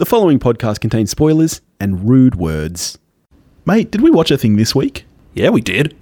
The 0.00 0.06
following 0.06 0.38
podcast 0.38 0.80
contains 0.80 1.10
spoilers 1.10 1.60
and 1.78 2.08
rude 2.08 2.34
words. 2.34 2.98
Mate, 3.66 3.90
did 3.90 4.00
we 4.00 4.10
watch 4.10 4.30
a 4.30 4.38
thing 4.38 4.56
this 4.56 4.74
week? 4.74 5.04
Yeah, 5.34 5.50
we 5.50 5.60
did. 5.60 5.94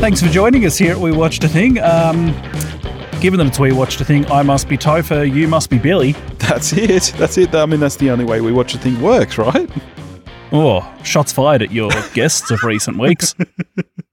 Thanks 0.00 0.20
for 0.20 0.28
joining 0.28 0.66
us 0.66 0.76
here 0.76 0.90
at 0.90 0.98
We 0.98 1.12
Watched 1.12 1.44
a 1.44 1.48
Thing. 1.48 1.78
Um, 1.78 2.32
given 3.20 3.38
that 3.38 3.46
it's 3.46 3.60
We 3.60 3.70
Watched 3.70 4.00
a 4.00 4.04
Thing, 4.04 4.28
I 4.28 4.42
must 4.42 4.68
be 4.68 4.76
Topher, 4.76 5.32
you 5.32 5.46
must 5.46 5.70
be 5.70 5.78
Billy. 5.78 6.10
That's 6.38 6.72
it. 6.72 7.14
That's 7.16 7.38
it. 7.38 7.54
I 7.54 7.64
mean, 7.64 7.78
that's 7.78 7.94
the 7.94 8.10
only 8.10 8.24
way 8.24 8.40
we 8.40 8.50
watch 8.50 8.74
a 8.74 8.78
thing 8.78 9.00
works, 9.00 9.38
right? 9.38 9.70
Oh, 10.50 10.80
shots 11.04 11.30
fired 11.30 11.62
at 11.62 11.70
your 11.70 11.92
guests 12.12 12.50
of 12.50 12.64
recent 12.64 12.98
weeks. 12.98 13.36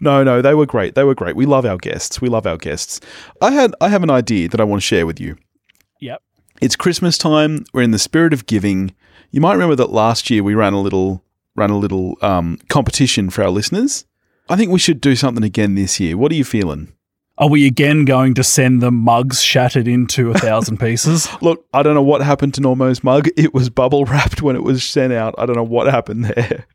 No, 0.00 0.22
no, 0.22 0.42
they 0.42 0.54
were 0.54 0.66
great. 0.66 0.94
They 0.94 1.04
were 1.04 1.14
great. 1.14 1.36
We 1.36 1.46
love 1.46 1.64
our 1.64 1.78
guests. 1.78 2.20
We 2.20 2.28
love 2.28 2.46
our 2.46 2.56
guests. 2.56 3.00
I 3.40 3.50
had 3.52 3.74
I 3.80 3.88
have 3.88 4.02
an 4.02 4.10
idea 4.10 4.48
that 4.48 4.60
I 4.60 4.64
want 4.64 4.82
to 4.82 4.86
share 4.86 5.06
with 5.06 5.20
you. 5.20 5.36
Yep. 6.00 6.22
It's 6.60 6.76
Christmas 6.76 7.18
time. 7.18 7.64
We're 7.72 7.82
in 7.82 7.90
the 7.90 7.98
spirit 7.98 8.32
of 8.32 8.46
giving. 8.46 8.94
You 9.30 9.40
might 9.40 9.54
remember 9.54 9.76
that 9.76 9.90
last 9.90 10.30
year 10.30 10.42
we 10.42 10.54
ran 10.54 10.72
a 10.72 10.80
little 10.80 11.24
ran 11.54 11.70
a 11.70 11.78
little 11.78 12.16
um, 12.20 12.58
competition 12.68 13.30
for 13.30 13.42
our 13.42 13.50
listeners. 13.50 14.04
I 14.48 14.56
think 14.56 14.70
we 14.70 14.78
should 14.78 15.00
do 15.00 15.16
something 15.16 15.42
again 15.42 15.74
this 15.74 15.98
year. 15.98 16.16
What 16.16 16.30
are 16.30 16.36
you 16.36 16.44
feeling? 16.44 16.92
Are 17.38 17.50
we 17.50 17.66
again 17.66 18.06
going 18.06 18.32
to 18.34 18.44
send 18.44 18.80
them 18.80 18.94
mugs 18.94 19.42
shattered 19.42 19.86
into 19.86 20.30
a 20.30 20.34
thousand 20.38 20.80
pieces? 20.80 21.28
Look, 21.42 21.66
I 21.74 21.82
don't 21.82 21.94
know 21.94 22.02
what 22.02 22.22
happened 22.22 22.54
to 22.54 22.62
Normo's 22.62 23.04
mug. 23.04 23.28
It 23.36 23.52
was 23.52 23.68
bubble 23.68 24.06
wrapped 24.06 24.40
when 24.40 24.56
it 24.56 24.62
was 24.62 24.82
sent 24.82 25.12
out. 25.12 25.34
I 25.36 25.44
don't 25.44 25.56
know 25.56 25.62
what 25.62 25.86
happened 25.86 26.24
there. 26.24 26.66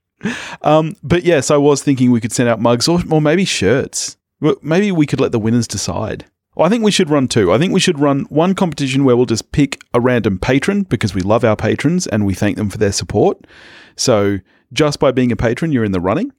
Um, 0.61 0.95
but 1.03 1.23
yes, 1.23 1.49
I 1.51 1.57
was 1.57 1.81
thinking 1.81 2.11
we 2.11 2.21
could 2.21 2.31
send 2.31 2.49
out 2.49 2.59
mugs 2.59 2.87
or, 2.87 2.99
or 3.09 3.21
maybe 3.21 3.45
shirts. 3.45 4.17
Maybe 4.61 4.91
we 4.91 5.05
could 5.05 5.19
let 5.19 5.31
the 5.31 5.39
winners 5.39 5.67
decide. 5.67 6.25
Well, 6.55 6.65
I 6.65 6.69
think 6.69 6.83
we 6.83 6.91
should 6.91 7.09
run 7.09 7.27
two. 7.27 7.53
I 7.53 7.57
think 7.57 7.73
we 7.73 7.79
should 7.79 7.99
run 7.99 8.21
one 8.25 8.55
competition 8.55 9.05
where 9.05 9.15
we'll 9.15 9.25
just 9.25 9.51
pick 9.51 9.81
a 9.93 10.01
random 10.01 10.37
patron 10.37 10.83
because 10.83 11.15
we 11.15 11.21
love 11.21 11.45
our 11.45 11.55
patrons 11.55 12.07
and 12.07 12.25
we 12.25 12.33
thank 12.33 12.57
them 12.57 12.69
for 12.69 12.77
their 12.77 12.91
support. 12.91 13.45
So 13.95 14.39
just 14.73 14.99
by 14.99 15.11
being 15.11 15.31
a 15.31 15.35
patron, 15.37 15.71
you're 15.71 15.85
in 15.85 15.93
the 15.93 16.01
running. 16.01 16.33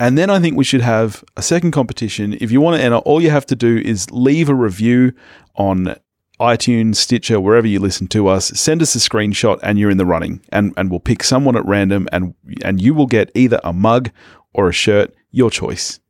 And 0.00 0.16
then 0.16 0.30
I 0.30 0.38
think 0.38 0.56
we 0.56 0.64
should 0.64 0.80
have 0.80 1.24
a 1.36 1.42
second 1.42 1.72
competition. 1.72 2.36
If 2.40 2.52
you 2.52 2.60
want 2.60 2.76
to 2.76 2.82
enter, 2.82 2.98
all 2.98 3.20
you 3.20 3.30
have 3.30 3.46
to 3.46 3.56
do 3.56 3.78
is 3.78 4.10
leave 4.10 4.48
a 4.48 4.54
review 4.54 5.12
on 5.56 5.96
iTunes, 6.40 6.96
Stitcher, 6.96 7.40
wherever 7.40 7.66
you 7.66 7.80
listen 7.80 8.06
to 8.08 8.28
us. 8.28 8.48
Send 8.48 8.82
us 8.82 8.94
a 8.94 8.98
screenshot, 8.98 9.58
and 9.62 9.78
you're 9.78 9.90
in 9.90 9.98
the 9.98 10.06
running. 10.06 10.40
And 10.50 10.72
and 10.76 10.90
we'll 10.90 11.00
pick 11.00 11.22
someone 11.22 11.56
at 11.56 11.66
random, 11.66 12.08
and 12.12 12.34
and 12.64 12.80
you 12.80 12.94
will 12.94 13.06
get 13.06 13.30
either 13.34 13.60
a 13.64 13.72
mug 13.72 14.10
or 14.54 14.68
a 14.68 14.72
shirt, 14.72 15.14
your 15.30 15.50
choice. 15.50 16.00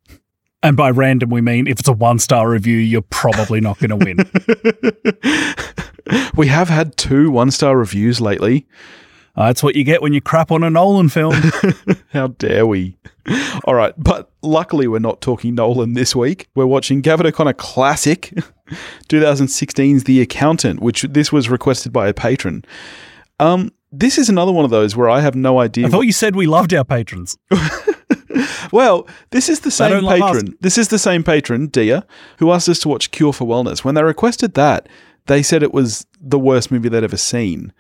and 0.62 0.76
by 0.76 0.90
random, 0.90 1.30
we 1.30 1.40
mean 1.40 1.66
if 1.66 1.80
it's 1.80 1.88
a 1.88 1.92
one 1.92 2.18
star 2.18 2.48
review, 2.50 2.78
you're 2.78 3.02
probably 3.02 3.60
not 3.60 3.78
going 3.78 3.90
to 3.90 3.96
win. 3.96 5.54
We 6.36 6.46
have 6.46 6.68
had 6.68 6.96
two 6.96 7.30
one 7.30 7.50
star 7.50 7.76
reviews 7.76 8.20
lately. 8.20 8.66
Uh, 9.38 9.46
that's 9.46 9.62
what 9.62 9.76
you 9.76 9.84
get 9.84 10.02
when 10.02 10.12
you 10.12 10.20
crap 10.20 10.50
on 10.50 10.64
a 10.64 10.70
Nolan 10.70 11.08
film. 11.08 11.32
How 12.08 12.26
dare 12.26 12.66
we? 12.66 12.96
All 13.64 13.74
right, 13.74 13.94
but 13.96 14.32
luckily 14.42 14.88
we're 14.88 14.98
not 14.98 15.20
talking 15.20 15.54
Nolan 15.54 15.92
this 15.92 16.16
week. 16.16 16.48
We're 16.56 16.66
watching 16.66 17.02
Gavin 17.02 17.24
O'Connor 17.24 17.52
classic, 17.52 18.32
2016's 19.08 20.04
The 20.04 20.20
Accountant, 20.20 20.80
which 20.80 21.02
this 21.02 21.30
was 21.30 21.48
requested 21.48 21.92
by 21.92 22.08
a 22.08 22.14
patron. 22.14 22.64
Um, 23.38 23.70
this 23.92 24.18
is 24.18 24.28
another 24.28 24.50
one 24.50 24.64
of 24.64 24.72
those 24.72 24.96
where 24.96 25.08
I 25.08 25.20
have 25.20 25.36
no 25.36 25.60
idea. 25.60 25.86
I 25.86 25.90
thought 25.90 26.00
you 26.00 26.12
said 26.12 26.34
we 26.34 26.46
loved 26.46 26.74
our 26.74 26.84
patrons. 26.84 27.38
Well, 28.70 29.08
this 29.30 29.48
is 29.48 29.60
the 29.60 29.70
same 29.70 30.06
patron. 30.06 30.54
This 30.60 30.76
is 30.76 30.88
the 30.88 30.98
same 30.98 31.24
patron, 31.24 31.68
Dia, 31.68 32.06
who 32.38 32.52
asked 32.52 32.68
us 32.68 32.78
to 32.80 32.88
watch 32.88 33.10
Cure 33.10 33.32
for 33.32 33.46
Wellness. 33.46 33.82
When 33.82 33.94
they 33.94 34.02
requested 34.02 34.54
that, 34.54 34.88
they 35.26 35.42
said 35.42 35.62
it 35.62 35.72
was 35.72 36.06
the 36.20 36.38
worst 36.38 36.70
movie 36.70 36.88
they'd 36.90 37.02
ever 37.02 37.16
seen. 37.16 37.72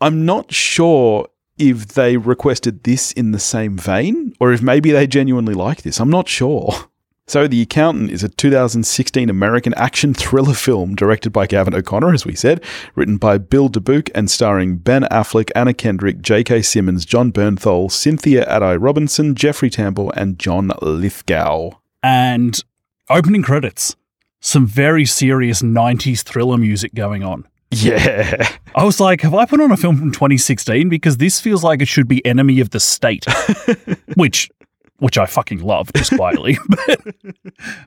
I'm 0.00 0.24
not 0.24 0.52
sure 0.52 1.28
if 1.58 1.88
they 1.88 2.16
requested 2.16 2.84
this 2.84 3.12
in 3.12 3.32
the 3.32 3.38
same 3.38 3.78
vein 3.78 4.34
or 4.40 4.52
if 4.52 4.60
maybe 4.60 4.90
they 4.92 5.06
genuinely 5.06 5.54
like 5.54 5.82
this. 5.82 6.00
I'm 6.00 6.10
not 6.10 6.28
sure. 6.28 6.72
So, 7.28 7.48
The 7.48 7.60
Accountant 7.62 8.12
is 8.12 8.22
a 8.22 8.28
2016 8.28 9.28
American 9.28 9.74
action 9.74 10.14
thriller 10.14 10.54
film 10.54 10.94
directed 10.94 11.30
by 11.32 11.48
Gavin 11.48 11.74
O'Connor, 11.74 12.14
as 12.14 12.24
we 12.24 12.36
said, 12.36 12.62
written 12.94 13.16
by 13.16 13.36
Bill 13.36 13.68
Dubuque 13.68 14.10
and 14.14 14.30
starring 14.30 14.76
Ben 14.76 15.02
Affleck, 15.10 15.50
Anna 15.56 15.74
Kendrick, 15.74 16.22
J.K. 16.22 16.62
Simmons, 16.62 17.04
Jon 17.04 17.32
Bernthal, 17.32 17.90
Cynthia 17.90 18.46
Addai-Robinson, 18.46 19.34
Jeffrey 19.34 19.70
Tambor, 19.70 20.12
and 20.14 20.38
John 20.38 20.70
Lithgow. 20.80 21.70
and 22.00 22.62
opening 23.10 23.42
credits. 23.42 23.96
Some 24.38 24.64
very 24.68 25.04
serious 25.04 25.62
90s 25.62 26.22
thriller 26.22 26.58
music 26.58 26.94
going 26.94 27.24
on. 27.24 27.48
Yeah. 27.70 28.48
I 28.74 28.84
was 28.84 29.00
like, 29.00 29.22
have 29.22 29.34
I 29.34 29.44
put 29.44 29.60
on 29.60 29.72
a 29.72 29.76
film 29.76 29.96
from 29.96 30.12
2016? 30.12 30.88
Because 30.88 31.16
this 31.16 31.40
feels 31.40 31.64
like 31.64 31.82
it 31.82 31.88
should 31.88 32.08
be 32.08 32.24
Enemy 32.24 32.60
of 32.60 32.70
the 32.70 32.80
State, 32.80 33.24
which 34.14 34.50
which 34.98 35.18
I 35.18 35.26
fucking 35.26 35.60
love, 35.60 35.92
just 35.92 36.16
quietly. 36.16 36.56
but, 36.68 37.00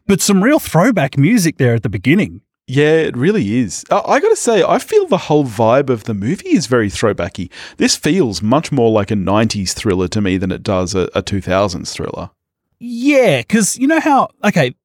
but 0.05 0.21
some 0.21 0.43
real 0.43 0.59
throwback 0.59 1.17
music 1.17 1.57
there 1.57 1.73
at 1.73 1.81
the 1.81 1.89
beginning. 1.89 2.41
Yeah, 2.67 2.97
it 2.97 3.17
really 3.17 3.57
is. 3.57 3.83
Uh, 3.89 4.03
I 4.05 4.19
gotta 4.19 4.35
say, 4.35 4.61
I 4.61 4.77
feel 4.77 5.07
the 5.07 5.17
whole 5.17 5.43
vibe 5.43 5.89
of 5.89 6.03
the 6.03 6.13
movie 6.13 6.49
is 6.49 6.67
very 6.67 6.89
throwbacky. 6.89 7.51
This 7.77 7.95
feels 7.95 8.43
much 8.43 8.71
more 8.71 8.91
like 8.91 9.09
a 9.09 9.15
90s 9.15 9.73
thriller 9.73 10.07
to 10.09 10.21
me 10.21 10.37
than 10.37 10.51
it 10.51 10.61
does 10.61 10.93
a, 10.93 11.09
a 11.15 11.23
2000s 11.23 11.91
thriller. 11.91 12.29
Yeah, 12.77 13.39
because 13.39 13.77
you 13.79 13.87
know 13.87 13.99
how, 13.99 14.29
okay, 14.43 14.75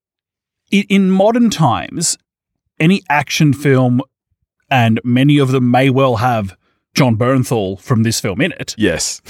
in 0.71 1.11
modern 1.11 1.51
times, 1.51 2.17
any 2.81 3.03
action 3.11 3.53
film, 3.53 4.01
and 4.71 5.01
many 5.05 5.39
of 5.39 5.49
them 5.53 5.71
may 5.71 5.91
well 5.91 6.17
have 6.17 6.57
Jon 6.95 7.17
Bernthal 7.17 7.81
from 7.81 8.03
this 8.03 8.21
film 8.21 8.41
in 8.41 8.53
it, 8.53 8.75
Yes. 8.79 9.21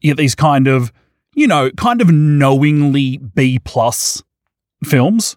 you 0.00 0.10
get 0.10 0.16
these 0.18 0.34
kind 0.34 0.66
of, 0.68 0.92
you 1.34 1.46
know, 1.46 1.70
kind 1.72 2.00
of 2.00 2.10
knowingly 2.10 3.16
B 3.16 3.58
plus 3.64 4.22
films. 4.84 5.36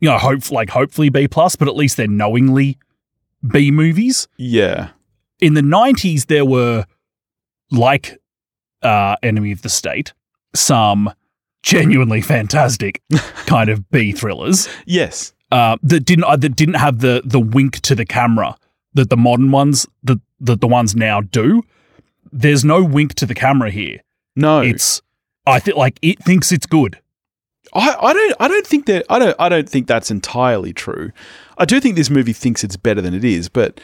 You 0.00 0.08
know, 0.08 0.18
hope 0.18 0.50
like 0.50 0.70
hopefully 0.70 1.08
B 1.10 1.28
plus, 1.28 1.54
but 1.54 1.68
at 1.68 1.76
least 1.76 1.96
they're 1.96 2.08
knowingly 2.08 2.76
B 3.46 3.70
movies. 3.70 4.26
Yeah. 4.36 4.88
In 5.40 5.54
the 5.54 5.62
nineties, 5.62 6.24
there 6.26 6.44
were 6.44 6.86
like 7.70 8.18
uh, 8.82 9.16
Enemy 9.22 9.52
of 9.52 9.62
the 9.62 9.68
State, 9.68 10.12
some 10.54 11.12
genuinely 11.62 12.20
fantastic 12.20 13.00
kind 13.46 13.70
of 13.70 13.88
B 13.90 14.10
thrillers 14.12 14.68
Yes. 14.84 15.32
uh, 15.52 15.76
that 15.84 16.00
didn't 16.00 16.24
uh, 16.24 16.34
that 16.36 16.56
didn't 16.56 16.74
have 16.74 16.98
the 16.98 17.22
the 17.24 17.38
wink 17.40 17.78
to 17.82 17.94
the 17.94 18.04
camera 18.04 18.56
that 18.94 19.10
the 19.10 19.16
modern 19.16 19.50
ones 19.50 19.86
that 20.02 20.20
that 20.40 20.60
the 20.60 20.68
ones 20.68 20.94
now 20.94 21.20
do. 21.20 21.62
There's 22.32 22.64
no 22.64 22.82
wink 22.82 23.14
to 23.14 23.26
the 23.26 23.34
camera 23.34 23.70
here. 23.70 24.00
No. 24.36 24.60
It's 24.60 25.02
I 25.46 25.58
think 25.58 25.76
like 25.76 25.98
it 26.02 26.22
thinks 26.22 26.52
it's 26.52 26.66
good. 26.66 26.98
I, 27.74 27.96
I 28.00 28.12
don't 28.12 28.36
I 28.40 28.48
don't 28.48 28.66
think 28.66 28.86
that 28.86 29.04
I 29.08 29.18
don't 29.18 29.36
I 29.38 29.48
don't 29.48 29.68
think 29.68 29.86
that's 29.86 30.10
entirely 30.10 30.72
true. 30.72 31.12
I 31.58 31.64
do 31.64 31.80
think 31.80 31.96
this 31.96 32.10
movie 32.10 32.32
thinks 32.32 32.64
it's 32.64 32.76
better 32.76 33.00
than 33.00 33.14
it 33.14 33.24
is, 33.24 33.48
but 33.48 33.80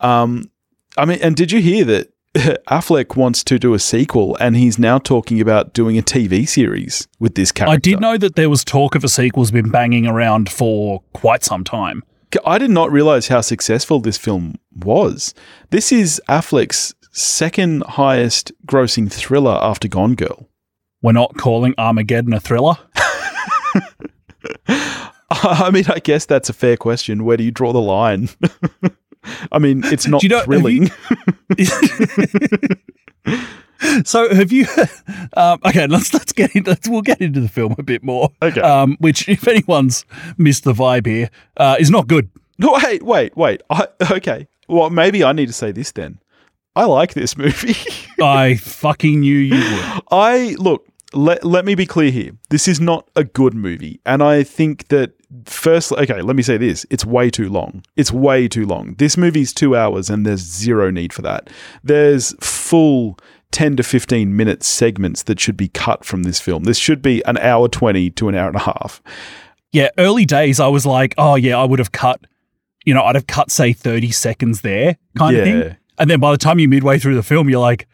um 0.00 0.50
I 0.96 1.04
mean 1.04 1.18
and 1.22 1.36
did 1.36 1.52
you 1.52 1.60
hear 1.60 1.84
that 1.84 2.12
Affleck 2.34 3.16
wants 3.16 3.42
to 3.44 3.58
do 3.58 3.74
a 3.74 3.78
sequel 3.78 4.36
and 4.36 4.56
he's 4.56 4.78
now 4.78 4.98
talking 4.98 5.40
about 5.40 5.72
doing 5.72 5.98
a 5.98 6.02
TV 6.02 6.48
series 6.48 7.08
with 7.18 7.34
this 7.34 7.50
character. 7.50 7.72
I 7.72 7.76
did 7.76 8.00
know 8.00 8.16
that 8.18 8.36
there 8.36 8.48
was 8.48 8.64
talk 8.64 8.94
of 8.94 9.02
a 9.02 9.08
sequel's 9.08 9.50
been 9.50 9.70
banging 9.70 10.06
around 10.06 10.48
for 10.48 11.02
quite 11.12 11.42
some 11.42 11.64
time. 11.64 12.04
I 12.44 12.58
did 12.58 12.70
not 12.70 12.92
realize 12.92 13.28
how 13.28 13.40
successful 13.40 14.00
this 14.00 14.16
film 14.16 14.56
was. 14.74 15.34
This 15.70 15.90
is 15.92 16.20
Affleck's 16.28 16.94
second 17.12 17.82
highest 17.84 18.52
grossing 18.66 19.10
thriller 19.10 19.58
after 19.60 19.88
Gone 19.88 20.14
Girl. 20.14 20.48
We're 21.02 21.12
not 21.12 21.36
calling 21.36 21.74
Armageddon 21.78 22.32
a 22.32 22.40
thriller. 22.40 22.76
I 25.30 25.70
mean, 25.72 25.84
I 25.88 25.98
guess 25.98 26.26
that's 26.26 26.48
a 26.48 26.52
fair 26.52 26.76
question. 26.76 27.24
Where 27.24 27.36
do 27.36 27.44
you 27.44 27.50
draw 27.50 27.72
the 27.72 27.80
line? 27.80 28.28
I 29.52 29.58
mean, 29.58 29.82
it's 29.84 30.06
not 30.06 30.22
you 30.22 30.28
know- 30.28 30.42
thrilling. 30.42 30.90
so 34.04 34.34
have 34.34 34.52
you? 34.52 34.66
Um, 35.36 35.60
okay, 35.64 35.86
let's 35.86 36.12
let's 36.12 36.32
get 36.32 36.56
into 36.56 36.76
we'll 36.88 37.02
get 37.02 37.20
into 37.20 37.40
the 37.40 37.48
film 37.48 37.76
a 37.78 37.84
bit 37.84 38.02
more. 38.02 38.30
Okay. 38.42 38.60
Um, 38.60 38.96
which, 38.98 39.28
if 39.28 39.46
anyone's 39.46 40.04
missed 40.36 40.64
the 40.64 40.72
vibe 40.72 41.06
here, 41.06 41.30
uh, 41.56 41.76
is 41.78 41.88
not 41.88 42.08
good. 42.08 42.30
No, 42.58 42.76
wait, 42.82 43.02
wait, 43.02 43.36
wait. 43.36 43.62
I, 43.70 43.86
okay. 44.10 44.48
Well, 44.68 44.90
maybe 44.90 45.22
I 45.22 45.32
need 45.32 45.46
to 45.46 45.52
say 45.52 45.72
this 45.72 45.92
then. 45.92 46.18
I 46.76 46.84
like 46.84 47.14
this 47.14 47.36
movie. 47.38 47.76
I 48.22 48.56
fucking 48.56 49.20
knew 49.20 49.36
you 49.36 49.56
would. 49.56 50.02
I 50.10 50.56
look. 50.58 50.86
Let 51.12 51.42
let 51.42 51.64
me 51.64 51.74
be 51.74 51.86
clear 51.86 52.10
here. 52.10 52.32
This 52.50 52.68
is 52.68 52.80
not 52.80 53.08
a 53.16 53.24
good 53.24 53.54
movie, 53.54 54.00
and 54.06 54.22
I 54.22 54.44
think 54.44 54.88
that 54.88 55.12
first. 55.44 55.90
Okay, 55.90 56.22
let 56.22 56.36
me 56.36 56.42
say 56.42 56.56
this: 56.56 56.86
it's 56.90 57.04
way 57.04 57.30
too 57.30 57.48
long. 57.48 57.82
It's 57.96 58.12
way 58.12 58.46
too 58.46 58.64
long. 58.64 58.94
This 58.94 59.16
movie's 59.16 59.52
two 59.52 59.74
hours, 59.74 60.08
and 60.08 60.24
there's 60.24 60.40
zero 60.40 60.90
need 60.90 61.12
for 61.12 61.22
that. 61.22 61.50
There's 61.82 62.34
full. 62.40 63.18
10 63.52 63.76
to 63.76 63.82
15 63.82 64.36
minute 64.36 64.62
segments 64.62 65.22
that 65.24 65.40
should 65.40 65.56
be 65.56 65.68
cut 65.68 66.04
from 66.04 66.22
this 66.22 66.40
film. 66.40 66.64
This 66.64 66.78
should 66.78 67.02
be 67.02 67.22
an 67.24 67.38
hour 67.38 67.68
20 67.68 68.10
to 68.10 68.28
an 68.28 68.34
hour 68.34 68.48
and 68.48 68.56
a 68.56 68.60
half. 68.60 69.02
Yeah, 69.72 69.88
early 69.98 70.24
days, 70.24 70.58
I 70.58 70.68
was 70.68 70.84
like, 70.84 71.14
oh 71.18 71.36
yeah, 71.36 71.58
I 71.58 71.64
would 71.64 71.78
have 71.78 71.92
cut 71.92 72.26
you 72.84 72.94
know, 72.94 73.04
I'd 73.04 73.14
have 73.14 73.26
cut, 73.26 73.50
say, 73.50 73.72
30 73.72 74.10
seconds 74.10 74.62
there 74.62 74.96
kind 75.16 75.36
of 75.36 75.44
thing. 75.44 75.76
And 75.98 76.10
then 76.10 76.20
by 76.20 76.32
the 76.32 76.38
time 76.38 76.58
you're 76.58 76.68
midway 76.68 76.98
through 76.98 77.14
the 77.14 77.22
film, 77.22 77.48
you're 77.48 77.60
like, 77.60 77.86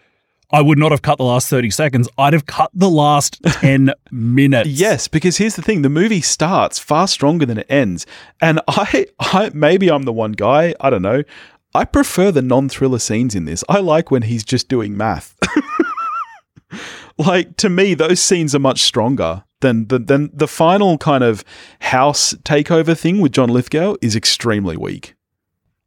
I 0.52 0.62
would 0.62 0.78
not 0.78 0.92
have 0.92 1.02
cut 1.02 1.18
the 1.18 1.24
last 1.24 1.48
30 1.48 1.70
seconds. 1.70 2.08
I'd 2.16 2.32
have 2.32 2.46
cut 2.46 2.70
the 2.72 2.88
last 2.88 3.42
10 3.46 3.92
minutes. 4.12 4.68
Yes, 4.68 5.08
because 5.08 5.38
here's 5.38 5.56
the 5.56 5.62
thing: 5.62 5.82
the 5.82 5.90
movie 5.90 6.20
starts 6.20 6.78
far 6.78 7.08
stronger 7.08 7.44
than 7.44 7.58
it 7.58 7.66
ends, 7.68 8.06
and 8.40 8.60
I, 8.68 9.06
I 9.18 9.50
maybe 9.52 9.90
I'm 9.90 10.04
the 10.04 10.12
one 10.12 10.32
guy. 10.32 10.72
I 10.80 10.88
don't 10.88 11.02
know. 11.02 11.24
I 11.74 11.84
prefer 11.84 12.32
the 12.32 12.42
non-thriller 12.42 12.98
scenes 12.98 13.34
in 13.34 13.44
this. 13.44 13.62
I 13.68 13.80
like 13.80 14.10
when 14.10 14.22
he's 14.22 14.44
just 14.44 14.68
doing 14.68 14.96
math. 14.96 15.36
like 17.18 17.56
to 17.58 17.68
me, 17.68 17.94
those 17.94 18.20
scenes 18.20 18.54
are 18.54 18.58
much 18.60 18.82
stronger 18.82 19.44
than 19.60 19.88
the 19.88 19.98
than 19.98 20.30
the 20.32 20.48
final 20.48 20.98
kind 20.98 21.24
of 21.24 21.44
house 21.80 22.34
takeover 22.44 22.98
thing 22.98 23.20
with 23.20 23.32
John 23.32 23.48
Lithgow 23.48 23.96
is 24.02 24.14
extremely 24.16 24.76
weak. 24.76 25.14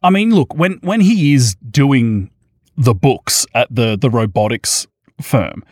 I 0.01 0.09
mean, 0.09 0.33
look, 0.33 0.53
when 0.55 0.79
when 0.81 1.01
he 1.01 1.33
is 1.33 1.55
doing 1.55 2.31
the 2.77 2.93
books 2.93 3.45
at 3.53 3.67
the 3.73 3.97
the 3.99 4.09
robotics 4.09 4.87
firm, 5.21 5.63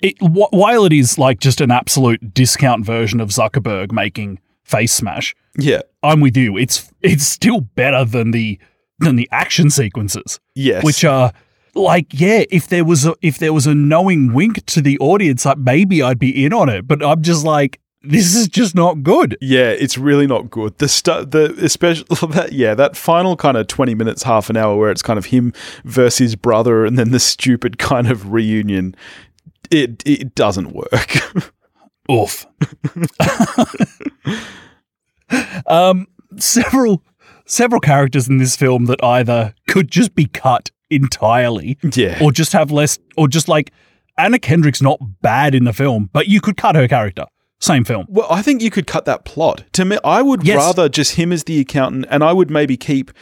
it 0.00 0.18
wh- 0.20 0.52
while 0.52 0.84
it 0.84 0.92
is 0.92 1.18
like 1.18 1.40
just 1.40 1.60
an 1.60 1.70
absolute 1.70 2.32
discount 2.34 2.84
version 2.86 3.20
of 3.20 3.30
Zuckerberg 3.30 3.92
making 3.92 4.38
Face 4.64 4.92
Smash, 4.92 5.34
Yeah. 5.58 5.80
I'm 6.02 6.20
with 6.20 6.36
you. 6.36 6.56
It's 6.56 6.90
it's 7.02 7.24
still 7.26 7.60
better 7.60 8.04
than 8.04 8.30
the 8.30 8.58
than 9.02 9.16
the 9.16 9.28
action 9.32 9.70
sequences, 9.70 10.40
Yes. 10.54 10.84
which 10.84 11.04
are 11.04 11.32
like 11.74 12.06
yeah, 12.12 12.44
if 12.50 12.68
there 12.68 12.84
was 12.84 13.06
a 13.06 13.14
if 13.22 13.38
there 13.38 13.52
was 13.52 13.66
a 13.66 13.74
knowing 13.74 14.32
wink 14.34 14.64
to 14.66 14.80
the 14.80 14.98
audience, 14.98 15.44
like 15.44 15.58
maybe 15.58 16.02
I'd 16.02 16.18
be 16.18 16.44
in 16.44 16.52
on 16.52 16.68
it, 16.68 16.86
but 16.86 17.04
I'm 17.04 17.22
just 17.22 17.44
like 17.44 17.78
this 18.04 18.34
is 18.34 18.48
just 18.48 18.74
not 18.74 19.02
good. 19.04 19.38
Yeah, 19.40 19.68
it's 19.70 19.96
really 19.96 20.26
not 20.26 20.50
good. 20.50 20.76
The 20.78 20.88
stu- 20.88 21.24
the 21.24 21.54
especially 21.62 22.06
that 22.32 22.52
yeah, 22.52 22.74
that 22.74 22.96
final 22.96 23.36
kind 23.36 23.56
of 23.56 23.68
20 23.68 23.94
minutes 23.94 24.24
half 24.24 24.50
an 24.50 24.56
hour 24.56 24.76
where 24.76 24.90
it's 24.90 25.02
kind 25.02 25.18
of 25.18 25.26
him 25.26 25.52
versus 25.84 26.34
brother 26.34 26.84
and 26.84 26.98
then 26.98 27.10
the 27.12 27.20
stupid 27.20 27.78
kind 27.90 28.10
of 28.10 28.32
reunion 28.32 28.94
it 29.70 30.02
it 30.04 30.34
doesn't 30.34 30.72
work. 30.72 31.16
Oof. 32.10 32.46
um, 35.66 36.06
several 36.38 37.02
several 37.52 37.80
characters 37.80 38.28
in 38.28 38.38
this 38.38 38.56
film 38.56 38.86
that 38.86 39.02
either 39.04 39.54
could 39.68 39.90
just 39.90 40.14
be 40.14 40.24
cut 40.26 40.70
entirely 40.90 41.78
yeah. 41.94 42.18
or 42.22 42.32
just 42.32 42.52
have 42.52 42.70
less 42.70 42.98
or 43.16 43.28
just 43.28 43.46
like 43.46 43.70
Anna 44.16 44.38
Kendrick's 44.38 44.82
not 44.82 44.98
bad 45.20 45.54
in 45.54 45.64
the 45.64 45.72
film, 45.72 46.08
but 46.12 46.28
you 46.28 46.40
could 46.40 46.56
cut 46.56 46.74
her 46.74 46.88
character. 46.88 47.26
Same 47.60 47.84
film. 47.84 48.06
Well, 48.08 48.26
I 48.28 48.42
think 48.42 48.60
you 48.60 48.70
could 48.70 48.86
cut 48.86 49.04
that 49.04 49.24
plot. 49.24 49.64
To 49.74 49.84
me, 49.84 49.98
I 50.02 50.20
would 50.20 50.44
Yes. 50.44 50.56
rather 50.56 50.88
just 50.88 51.14
him 51.14 51.30
as 51.30 51.44
the 51.44 51.60
accountant, 51.60 52.06
and 52.10 52.24
I 52.24 52.32
would 52.32 52.50
maybe 52.50 52.76
keep, 52.76 53.12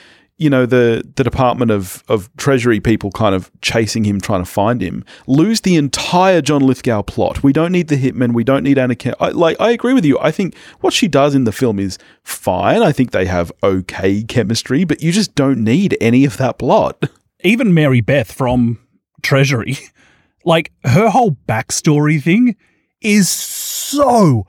you 0.41 0.49
know, 0.49 0.65
the 0.65 1.07
the 1.17 1.23
Department 1.23 1.71
of 1.71 2.03
of 2.09 2.35
Treasury 2.39 2.81
people 2.81 3.11
kind 3.11 3.35
of 3.35 3.51
chasing 3.61 4.05
him, 4.05 4.21
trying 4.21 4.43
to 4.43 4.51
find 4.51 4.81
him. 4.81 5.05
Lose 5.27 5.61
the 5.61 5.77
entire 5.77 6.41
John 6.41 6.63
Lithgow 6.63 7.03
plot. 7.03 7.43
We 7.43 7.53
don't 7.53 7.73
need 7.73 7.89
the 7.89 7.97
hitman. 7.97 8.33
We 8.33 8.43
don't 8.43 8.65
need 8.65 8.79
Anna. 8.79 8.97
Ken- 8.97 9.15
I, 9.21 9.29
like, 9.29 9.61
I 9.61 9.71
agree 9.71 9.93
with 9.93 10.07
you. 10.07 10.19
I 10.19 10.31
think 10.31 10.57
what 10.81 10.95
she 10.95 11.09
does 11.09 11.35
in 11.35 11.45
the 11.45 11.53
film 11.53 11.79
is 11.79 11.99
fine. 12.23 12.83
I 12.83 12.91
think 12.91 13.11
they 13.11 13.27
have 13.27 13.53
okay 13.63 14.23
chemistry, 14.23 14.85
but 14.85 15.03
you 15.03 15.13
just 15.13 15.35
don't 15.35 15.63
need 15.63 15.95
any 16.01 16.25
of 16.25 16.39
that 16.39 16.59
plot. 16.59 17.05
Even 17.45 17.75
Mary 17.75 18.01
Beth 18.01 18.33
from 18.33 18.79
Treasury, 19.21 19.77
like 20.47 20.73
her 20.85 21.11
whole 21.11 21.37
backstory 21.47 22.21
thing 22.21 22.57
is 23.03 23.29
so 23.29 24.47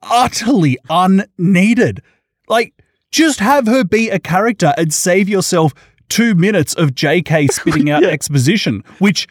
utterly 0.00 0.78
unneeded. 0.88 2.02
Like, 2.48 2.72
just 3.10 3.40
have 3.40 3.66
her 3.66 3.84
be 3.84 4.08
a 4.10 4.18
character 4.18 4.72
and 4.76 4.92
save 4.92 5.28
yourself 5.28 5.72
two 6.08 6.34
minutes 6.34 6.74
of 6.74 6.90
JK 6.90 7.48
spitting 7.52 7.90
out 7.90 8.02
Yeah. 8.02 8.08
exposition, 8.08 8.84
which 8.98 9.26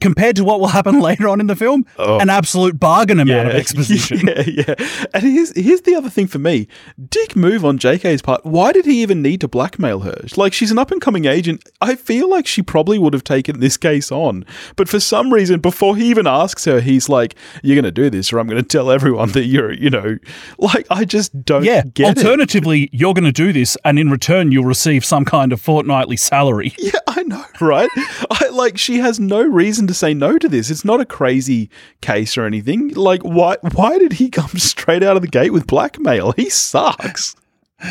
compared 0.00 0.36
to 0.36 0.44
what 0.44 0.60
will 0.60 0.68
happen 0.68 1.00
later 1.08 1.28
on 1.28 1.40
in 1.40 1.46
the 1.46 1.56
film, 1.56 1.84
Oh. 1.98 2.18
an 2.18 2.30
absolute 2.30 2.78
bargain 2.80 3.20
amount 3.20 3.48
of 3.48 3.54
exposition. 3.62 4.20
Yeah, 4.30 4.42
yeah. 4.46 4.74
And 5.14 5.22
here's 5.22 5.56
here's 5.56 5.82
the 5.82 5.94
other 5.94 6.10
thing 6.10 6.26
for 6.26 6.38
me. 6.38 6.68
Dick 7.08 7.34
move 7.36 7.64
on 7.64 7.78
JK's 7.78 8.22
part. 8.22 8.44
Why 8.44 8.72
did 8.72 8.84
he 8.84 9.02
even 9.02 9.22
need 9.22 9.40
to 9.42 9.48
blackmail 9.48 10.00
her? 10.00 10.24
Like 10.36 10.52
she's 10.52 10.70
an 10.70 10.78
up 10.78 10.90
and 10.90 11.00
coming 11.00 11.24
agent. 11.24 11.68
I 11.80 11.94
feel 11.94 12.28
like 12.28 12.46
she 12.46 12.62
probably 12.62 12.98
would 12.98 13.12
have 13.12 13.24
taken 13.24 13.60
this 13.60 13.76
case 13.76 14.10
on. 14.12 14.44
But 14.76 14.88
for 14.88 15.00
some 15.00 15.32
reason, 15.32 15.60
before 15.60 15.96
he 15.96 16.08
even 16.10 16.26
asks 16.26 16.64
her, 16.64 16.80
he's 16.80 17.08
like, 17.08 17.34
You're 17.62 17.76
gonna 17.76 17.90
do 17.90 18.10
this 18.10 18.32
or 18.32 18.38
I'm 18.38 18.46
gonna 18.48 18.62
tell 18.62 18.90
everyone 18.90 19.30
that 19.32 19.44
you're 19.46 19.72
you 19.72 19.90
know 19.90 20.18
like 20.58 20.86
I 20.90 21.04
just 21.04 21.44
don't 21.44 21.64
Yeah. 21.64 21.82
get 21.94 22.16
it. 22.18 22.18
Alternatively, 22.18 22.88
you're 22.92 23.14
going 23.14 23.24
to 23.24 23.32
do 23.32 23.52
this, 23.52 23.76
and 23.84 23.98
in 23.98 24.10
return, 24.10 24.52
you'll 24.52 24.64
receive 24.64 25.04
some 25.04 25.24
kind 25.24 25.52
of 25.52 25.60
fortnightly 25.60 26.16
salary. 26.16 26.74
Yeah, 26.78 26.98
I 27.06 27.22
know, 27.22 27.44
right? 27.60 27.90
I 28.30 28.48
like 28.50 28.78
she 28.78 28.98
has 28.98 29.18
no 29.20 29.42
reason 29.42 29.86
to 29.90 29.94
say 29.94 30.14
no 30.14 30.38
to 30.38 30.48
this. 30.48 30.70
It's 30.70 30.84
not 30.84 31.00
a 31.00 31.04
crazy 31.04 31.70
case 32.00 32.38
or 32.38 32.44
anything. 32.44 32.94
Like 32.94 33.22
why 33.22 33.56
why 33.74 33.98
did 33.98 34.14
he 34.14 34.30
come 34.30 34.48
straight 34.56 35.02
out 35.02 35.16
of 35.16 35.22
the 35.22 35.28
gate 35.28 35.52
with 35.52 35.66
blackmail? 35.66 36.32
He 36.32 36.48
sucks. 36.48 37.36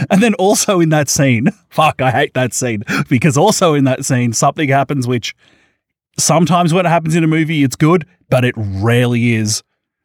And 0.10 0.22
then 0.22 0.34
also 0.36 0.80
in 0.80 0.90
that 0.90 1.10
scene, 1.10 1.50
fuck, 1.70 2.02
I 2.02 2.12
hate 2.12 2.34
that 2.34 2.54
scene 2.54 2.84
because 3.10 3.38
also 3.38 3.74
in 3.74 3.86
that 3.86 4.06
scene, 4.06 4.34
something 4.34 4.70
happens 4.70 5.08
which 5.08 5.36
sometimes 6.18 6.74
when 6.74 6.86
it 6.86 6.90
happens 6.90 7.16
in 7.16 7.24
a 7.24 7.28
movie, 7.28 7.64
it's 7.64 7.76
good, 7.76 8.06
but 8.30 8.46
it 8.46 8.54
rarely 8.58 9.34
is 9.34 9.64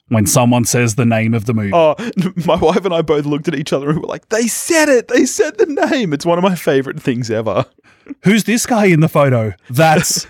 when 0.08 0.26
someone 0.26 0.64
says 0.64 0.94
the 0.94 1.04
name 1.04 1.34
of 1.34 1.46
the 1.46 1.54
movie. 1.54 1.72
Oh, 1.72 1.94
my 2.46 2.56
wife 2.56 2.84
and 2.84 2.94
I 2.94 3.02
both 3.02 3.26
looked 3.26 3.48
at 3.48 3.54
each 3.54 3.72
other 3.72 3.90
and 3.90 4.00
were 4.00 4.08
like, 4.08 4.28
"They 4.28 4.46
said 4.46 4.88
it. 4.88 5.08
They 5.08 5.26
said 5.26 5.58
the 5.58 5.66
name." 5.66 6.12
It's 6.12 6.26
one 6.26 6.38
of 6.38 6.44
my 6.44 6.54
favorite 6.54 7.00
things 7.00 7.30
ever. 7.30 7.66
Who's 8.24 8.44
this 8.44 8.66
guy 8.66 8.86
in 8.86 9.00
the 9.00 9.08
photo? 9.08 9.54
That's 9.70 10.26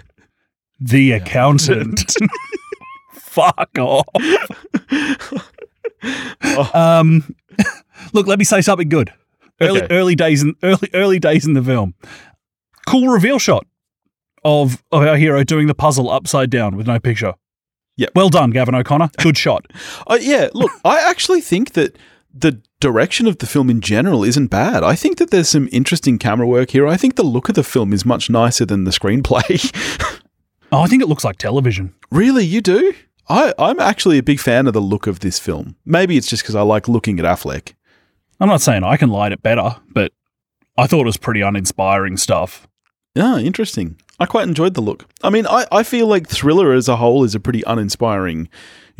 the 0.84 1.12
accountant. 1.12 2.14
fuck 3.12 3.70
off. 3.78 4.06
um, 6.74 7.34
look, 8.12 8.26
let 8.26 8.38
me 8.38 8.44
say 8.44 8.60
something 8.60 8.88
good. 8.88 9.12
Early, 9.60 9.82
Okay. 9.82 9.94
early 9.94 10.14
days 10.14 10.42
in 10.42 10.54
early 10.62 10.90
early 10.94 11.18
days 11.18 11.46
in 11.46 11.54
the 11.54 11.62
film. 11.62 11.94
Cool 12.86 13.08
reveal 13.08 13.38
shot 13.38 13.66
of, 14.44 14.82
of 14.90 15.02
our 15.02 15.16
hero 15.16 15.44
doing 15.44 15.68
the 15.68 15.74
puzzle 15.74 16.10
upside 16.10 16.50
down 16.50 16.76
with 16.76 16.86
no 16.86 16.98
picture. 16.98 17.34
Yeah. 17.96 18.08
Well 18.16 18.28
done, 18.28 18.50
Gavin 18.50 18.74
O'Connor. 18.74 19.10
Good 19.18 19.38
shot. 19.38 19.66
Uh, 20.08 20.18
yeah, 20.20 20.48
look, 20.52 20.72
I 20.84 20.98
actually 20.98 21.40
think 21.40 21.74
that 21.74 21.96
the 22.34 22.60
direction 22.80 23.28
of 23.28 23.38
the 23.38 23.46
film 23.46 23.70
in 23.70 23.80
general 23.80 24.24
isn't 24.24 24.48
bad. 24.48 24.82
I 24.82 24.96
think 24.96 25.18
that 25.18 25.30
there's 25.30 25.48
some 25.48 25.68
interesting 25.70 26.18
camera 26.18 26.46
work 26.48 26.70
here. 26.70 26.88
I 26.88 26.96
think 26.96 27.14
the 27.14 27.22
look 27.22 27.48
of 27.48 27.54
the 27.54 27.62
film 27.62 27.92
is 27.92 28.04
much 28.04 28.28
nicer 28.28 28.66
than 28.66 28.82
the 28.82 28.90
screenplay. 28.90 30.20
Oh, 30.74 30.80
I 30.80 30.88
think 30.88 31.04
it 31.04 31.08
looks 31.08 31.22
like 31.22 31.36
television. 31.36 31.94
really, 32.10 32.44
you 32.44 32.60
do? 32.60 32.94
I, 33.28 33.54
I'm 33.60 33.78
actually 33.78 34.18
a 34.18 34.24
big 34.24 34.40
fan 34.40 34.66
of 34.66 34.72
the 34.72 34.80
look 34.80 35.06
of 35.06 35.20
this 35.20 35.38
film. 35.38 35.76
Maybe 35.84 36.16
it's 36.16 36.26
just 36.26 36.42
because 36.42 36.56
I 36.56 36.62
like 36.62 36.88
looking 36.88 37.20
at 37.20 37.24
Affleck. 37.24 37.74
I'm 38.40 38.48
not 38.48 38.60
saying 38.60 38.82
I 38.82 38.96
can 38.96 39.08
light 39.08 39.30
it 39.30 39.40
better, 39.40 39.76
but 39.92 40.10
I 40.76 40.88
thought 40.88 41.02
it 41.02 41.06
was 41.06 41.16
pretty 41.16 41.42
uninspiring 41.42 42.16
stuff. 42.16 42.66
Ah, 43.16 43.38
interesting. 43.38 44.00
I 44.18 44.26
quite 44.26 44.48
enjoyed 44.48 44.74
the 44.74 44.80
look. 44.80 45.06
I 45.22 45.30
mean, 45.30 45.46
I, 45.46 45.64
I 45.70 45.84
feel 45.84 46.08
like 46.08 46.28
thriller 46.28 46.72
as 46.72 46.88
a 46.88 46.96
whole 46.96 47.22
is 47.22 47.36
a 47.36 47.40
pretty 47.40 47.62
uninspiring 47.68 48.48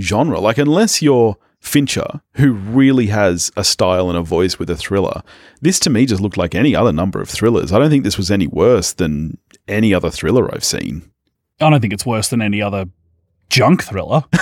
genre. 0.01 0.39
Like, 0.39 0.59
unless 0.59 1.03
you're 1.03 1.37
Fincher, 1.59 2.21
who 2.35 2.53
really 2.53 3.09
has 3.09 3.51
a 3.57 3.65
style 3.65 4.09
and 4.09 4.17
a 4.17 4.23
voice 4.23 4.61
with 4.61 4.71
a 4.71 4.77
thriller, 4.77 5.23
this 5.61 5.81
to 5.81 5.91
me 5.91 6.07
just 6.07 6.23
looked 6.23 6.37
like 6.37 6.55
any 6.55 6.77
other 6.77 6.93
number 6.93 7.21
of 7.21 7.29
thrillers. 7.29 7.73
I 7.73 7.81
don't 7.81 7.91
think 7.91 8.05
this 8.05 8.19
was 8.19 8.31
any 8.31 8.47
worse 8.47 8.93
than 8.93 9.39
any 9.67 9.93
other 9.93 10.11
thriller 10.11 10.55
I've 10.55 10.63
seen. 10.63 11.11
I 11.61 11.71
don't 11.71 11.81
think 11.81 11.93
it's 11.93 12.07
worse 12.07 12.29
than 12.29 12.43
any 12.43 12.61
other 12.61 12.87
junk 13.49 13.83
thriller. 13.83 14.25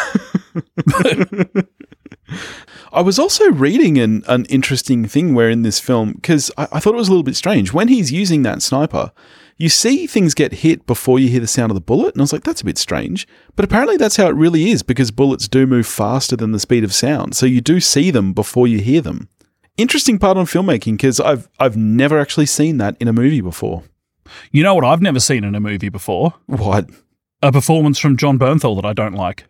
I 2.93 3.01
was 3.01 3.19
also 3.19 3.51
reading 3.51 3.99
an, 3.99 4.23
an 4.29 4.45
interesting 4.47 5.07
thing 5.07 5.35
where 5.35 5.51
in 5.51 5.63
this 5.63 5.81
film, 5.81 6.13
because 6.13 6.51
I, 6.57 6.69
I 6.73 6.81
thought 6.81 6.95
it 6.95 6.99
was 6.99 7.09
a 7.09 7.11
little 7.11 7.23
bit 7.23 7.37
strange. 7.37 7.73
When 7.73 7.89
he's 7.89 8.13
using 8.13 8.43
that 8.43 8.63
sniper, 8.63 9.13
you 9.57 9.69
see 9.69 10.07
things 10.07 10.35
get 10.35 10.53
hit 10.53 10.87
before 10.87 11.19
you 11.19 11.29
hear 11.29 11.41
the 11.41 11.47
sound 11.47 11.71
of 11.71 11.75
the 11.75 11.81
bullet. 11.81 12.15
And 12.15 12.21
I 12.21 12.25
was 12.25 12.33
like, 12.33 12.45
that's 12.45 12.61
a 12.61 12.67
bit 12.67 12.79
strange. 12.79 13.27
But 13.55 13.65
apparently 13.65 13.97
that's 13.97 14.17
how 14.17 14.27
it 14.27 14.35
really 14.35 14.71
is 14.71 14.83
because 14.83 15.11
bullets 15.11 15.49
do 15.49 15.67
move 15.67 15.87
faster 15.87 16.37
than 16.37 16.53
the 16.53 16.61
speed 16.61 16.85
of 16.85 16.93
sound. 16.93 17.35
So 17.37 17.47
you 17.47 17.61
do 17.61 17.81
see 17.81 18.11
them 18.11 18.33
before 18.33 18.67
you 18.67 18.79
hear 18.79 19.01
them. 19.01 19.29
Interesting 19.77 20.19
part 20.19 20.37
on 20.37 20.47
filmmaking 20.47 20.95
because 20.95 21.21
I've, 21.21 21.49
I've 21.59 21.77
never 21.77 22.19
actually 22.19 22.47
seen 22.47 22.79
that 22.79 22.97
in 23.01 23.09
a 23.09 23.13
movie 23.13 23.41
before. 23.41 23.85
You 24.51 24.63
know 24.63 24.75
what 24.75 24.85
I've 24.85 25.03
never 25.03 25.21
seen 25.21 25.45
in 25.45 25.55
a 25.55 25.61
movie 25.61 25.89
before? 25.89 26.35
What? 26.47 26.89
A 27.43 27.51
performance 27.53 27.99
from 27.99 28.17
Jon 28.17 28.39
Bernthal 28.39 28.77
that 28.77 28.85
I 28.85 28.93
don't 28.93 29.15
like. 29.15 29.45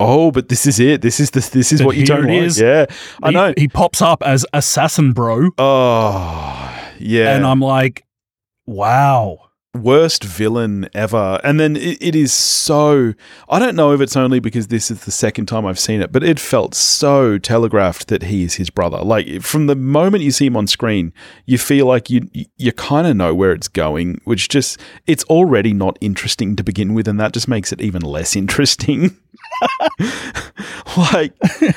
Oh, 0.00 0.30
but 0.32 0.48
this 0.48 0.66
is 0.66 0.80
it. 0.80 1.02
This 1.02 1.20
is 1.20 1.30
the, 1.30 1.40
this 1.52 1.72
is 1.72 1.80
But 1.80 1.86
what 1.86 1.96
you 1.96 2.04
don't 2.04 2.24
like. 2.26 2.42
is. 2.42 2.60
Yeah, 2.60 2.86
I 3.22 3.28
He- 3.28 3.34
know. 3.34 3.54
He, 3.56 3.68
pops 3.68 4.02
up 4.02 4.22
as 4.24 4.44
Assassin 4.52 5.12
Bro, 5.12 5.50
Oh, 5.56 6.82
yeah. 6.98 7.36
and 7.36 7.46
I'm 7.46 7.60
like, 7.60 8.04
wow. 8.66 9.38
Worst 9.74 10.24
villain 10.24 10.88
ever. 10.94 11.40
And 11.42 11.58
then 11.58 11.76
it, 11.76 12.00
it 12.00 12.14
is 12.14 12.32
so. 12.32 13.14
I 13.48 13.58
don't 13.58 13.76
know 13.76 13.92
if 13.92 14.00
it's 14.00 14.16
only 14.16 14.40
because 14.40 14.68
this 14.68 14.90
is 14.90 15.04
the 15.04 15.10
second 15.10 15.46
time 15.46 15.66
I've 15.66 15.78
seen 15.78 16.00
it, 16.00 16.12
but 16.12 16.22
it 16.22 16.40
felt 16.40 16.74
so 16.74 17.38
telegraphed 17.38 18.08
that 18.08 18.24
he 18.24 18.44
is 18.44 18.54
his 18.54 18.70
brother. 18.70 18.98
Like 18.98 19.42
from 19.42 19.66
the 19.66 19.76
moment 19.76 20.22
you 20.22 20.30
see 20.30 20.46
him 20.46 20.56
on 20.56 20.66
screen, 20.66 21.12
you 21.46 21.58
feel 21.58 21.86
like 21.86 22.08
you 22.10 22.28
you 22.56 22.72
kind 22.72 23.06
of 23.06 23.16
know 23.16 23.34
where 23.34 23.52
it's 23.52 23.68
going, 23.68 24.20
which 24.24 24.48
just 24.48 24.80
it's 25.06 25.24
already 25.24 25.72
not 25.72 25.98
interesting 26.00 26.56
to 26.56 26.64
begin 26.64 26.94
with, 26.94 27.08
and 27.08 27.18
that 27.20 27.32
just 27.32 27.48
makes 27.48 27.72
it 27.72 27.80
even 27.80 28.02
less 28.02 28.36
interesting. 28.44 29.16
like 30.96 31.32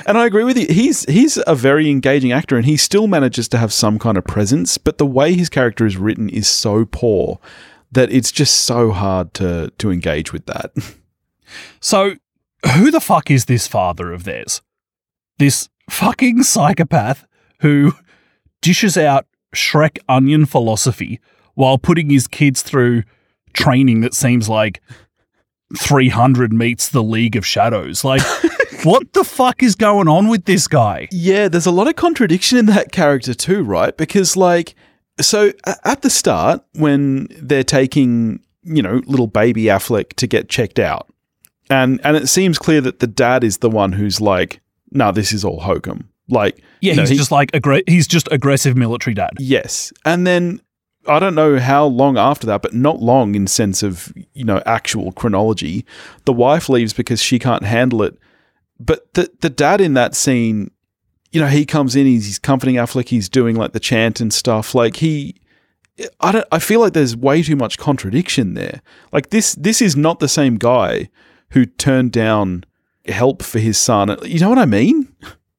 and 0.06 0.18
I 0.18 0.26
agree 0.26 0.44
with 0.44 0.58
you. 0.58 0.68
He's 0.70 1.04
he's 1.06 1.40
a 1.48 1.56
very 1.56 1.90
engaging 1.90 2.32
actor 2.32 2.56
and 2.56 2.66
he 2.66 2.78
still 2.78 3.08
manages 3.08 3.48
to 3.50 3.58
have 3.58 3.74
some 3.74 4.00
kind 4.00 4.18
of 4.18 4.26
presence, 4.26 4.78
but 4.78 4.98
the 4.98 5.06
way 5.06 5.34
his 5.34 5.50
character 5.50 5.86
is 5.86 5.98
written 5.98 6.30
is 6.30 6.48
so 6.48 6.86
poor 6.86 7.40
that 7.92 8.12
it's 8.12 8.32
just 8.32 8.66
so 8.66 8.92
hard 8.92 9.34
to 9.36 9.72
to 9.78 9.92
engage 9.92 10.34
with 10.34 10.46
that. 10.46 10.72
So, 11.80 12.16
who 12.74 12.92
the 12.92 13.00
fuck 13.00 13.32
is 13.32 13.46
this 13.46 13.68
father 13.68 14.12
of 14.12 14.26
theirs? 14.26 14.62
This 15.40 15.70
fucking 15.90 16.44
psychopath 16.44 17.26
who 17.62 17.94
dishes 18.62 18.98
out 18.98 19.26
Shrek 19.56 19.98
onion 20.10 20.46
philosophy 20.46 21.22
while 21.54 21.78
putting 21.78 22.10
his 22.10 22.28
kids 22.28 22.62
through 22.62 23.04
training 23.54 24.02
that 24.02 24.14
seems 24.14 24.50
like 24.50 24.82
300 25.78 26.54
meets 26.54 26.90
the 26.90 27.04
League 27.04 27.36
of 27.36 27.46
Shadows. 27.46 28.04
Like, 28.04 28.22
what 28.84 29.14
the 29.14 29.24
fuck 29.24 29.64
is 29.64 29.76
going 29.76 30.08
on 30.08 30.28
with 30.28 30.46
this 30.46 30.68
guy? 30.68 31.08
Yeah, 31.12 31.48
there's 31.48 31.66
a 31.66 31.72
lot 31.72 31.88
of 31.88 31.96
contradiction 31.96 32.58
in 32.58 32.66
that 32.68 32.92
character 32.92 33.34
too, 33.34 33.64
right? 33.64 33.96
Because 33.96 34.38
like 34.38 34.76
so 35.20 35.52
at 35.84 36.02
the 36.02 36.10
start 36.10 36.64
when 36.74 37.28
they're 37.42 37.64
taking, 37.64 38.40
you 38.64 38.82
know, 38.82 39.02
little 39.06 39.28
baby 39.28 39.64
Affleck 39.64 40.14
to 40.14 40.28
get 40.28 40.50
checked 40.50 40.80
out. 40.80 41.08
And 41.70 42.00
and 42.04 42.16
it 42.16 42.28
seems 42.30 42.58
clear 42.58 42.82
that 42.82 43.00
the 43.00 43.08
dad 43.08 43.44
is 43.44 43.58
the 43.58 43.70
one 43.70 43.92
who's 43.92 44.22
like, 44.22 44.62
"No, 44.92 45.12
this 45.12 45.34
is 45.34 45.44
all 45.44 45.60
hokum." 45.60 46.10
Like, 46.30 46.62
Yeah, 46.82 46.92
you 46.92 46.96
know, 46.98 47.02
he's 47.04 47.10
he- 47.12 47.18
just 47.18 47.32
like 47.32 47.52
aggra- 47.52 47.88
he's 47.88 48.08
just 48.08 48.28
aggressive 48.32 48.76
military 48.78 49.14
dad. 49.14 49.32
Yes. 49.40 49.92
And 50.06 50.26
then 50.28 50.62
I 51.08 51.20
don't 51.20 51.36
know 51.36 51.58
how 51.60 51.86
long 51.86 52.18
after 52.18 52.46
that, 52.48 52.62
but 52.62 52.74
not 52.74 53.02
long 53.02 53.34
in 53.36 53.48
sense 53.48 53.82
of, 53.84 54.14
you 54.34 54.44
know, 54.44 54.62
actual 54.66 55.14
chronology. 55.14 55.86
The 56.26 56.34
wife 56.34 56.68
leaves 56.70 56.92
because 56.94 57.22
she 57.22 57.40
can't 57.40 57.64
handle 57.64 58.02
it. 58.04 58.18
But 58.80 59.14
the 59.14 59.30
the 59.42 59.50
dad 59.50 59.82
in 59.82 59.94
that 59.96 60.16
scene, 60.16 60.72
you 61.38 61.44
know, 61.44 61.50
he 61.50 61.68
comes 61.68 61.96
in, 61.96 62.08
he's, 62.08 62.26
he's 62.26 62.40
comforting 62.40 62.78
Affleck, 62.78 63.10
he's 63.10 63.30
doing 63.30 63.56
like 63.56 63.72
the 63.72 63.80
chant 63.80 64.20
and 64.20 64.34
stuff. 64.34 64.74
Like 64.74 64.96
he 64.96 65.36
I 66.20 66.32
don't 66.32 66.48
I 66.52 66.58
feel 66.58 66.80
like 66.80 66.94
there's 66.94 67.16
way 67.16 67.44
too 67.44 67.56
much 67.56 67.78
contradiction 67.78 68.56
there. 68.56 68.82
Like 69.12 69.30
this 69.30 69.54
this 69.54 69.80
is 69.80 69.96
not 69.96 70.18
the 70.18 70.28
same 70.28 70.56
guy 70.56 71.12
who 71.52 71.68
turned 71.68 72.12
down 72.12 72.64
help 73.06 73.44
for 73.44 73.60
his 73.60 73.78
son. 73.78 74.18
You 74.24 74.40
know 74.40 74.50
what 74.50 74.58
I 74.58 74.66
mean? 74.66 75.14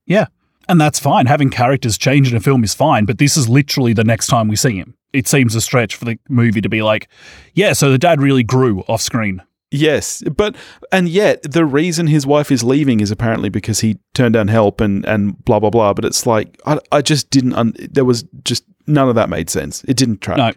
Yeah. 0.04 0.26
And 0.68 0.80
that's 0.80 0.98
fine. 0.98 1.26
Having 1.26 1.50
characters 1.50 1.96
change 1.96 2.28
in 2.28 2.36
a 2.36 2.40
film 2.40 2.64
is 2.64 2.74
fine, 2.74 3.04
but 3.04 3.18
this 3.18 3.36
is 3.36 3.48
literally 3.48 3.92
the 3.92 4.02
next 4.02 4.26
time 4.26 4.48
we 4.48 4.56
see 4.56 4.78
him. 4.78 4.96
It 5.12 5.28
seems 5.28 5.54
a 5.54 5.60
stretch 5.60 5.94
for 5.94 6.06
the 6.06 6.18
movie 6.28 6.60
to 6.60 6.68
be 6.68 6.82
like, 6.82 7.08
yeah, 7.54 7.72
so 7.72 7.92
the 7.92 7.98
dad 7.98 8.20
really 8.20 8.42
grew 8.42 8.80
off 8.88 9.00
screen. 9.00 9.42
Yes, 9.70 10.22
but 10.34 10.56
and 10.92 11.08
yet 11.08 11.42
the 11.42 11.64
reason 11.66 12.06
his 12.06 12.26
wife 12.26 12.50
is 12.50 12.64
leaving 12.64 13.00
is 13.00 13.10
apparently 13.10 13.50
because 13.50 13.80
he 13.80 13.98
turned 14.14 14.32
down 14.34 14.48
help 14.48 14.80
and 14.80 15.04
and 15.04 15.42
blah 15.44 15.60
blah 15.60 15.68
blah. 15.70 15.92
But 15.92 16.04
it's 16.06 16.24
like 16.26 16.58
I, 16.64 16.78
I 16.90 17.02
just 17.02 17.28
didn't. 17.30 17.52
Un- 17.54 17.74
there 17.90 18.04
was 18.06 18.24
just 18.44 18.64
none 18.86 19.08
of 19.10 19.14
that 19.16 19.28
made 19.28 19.50
sense. 19.50 19.84
It 19.84 19.96
didn't 19.98 20.20
track. 20.22 20.38
No. 20.38 20.52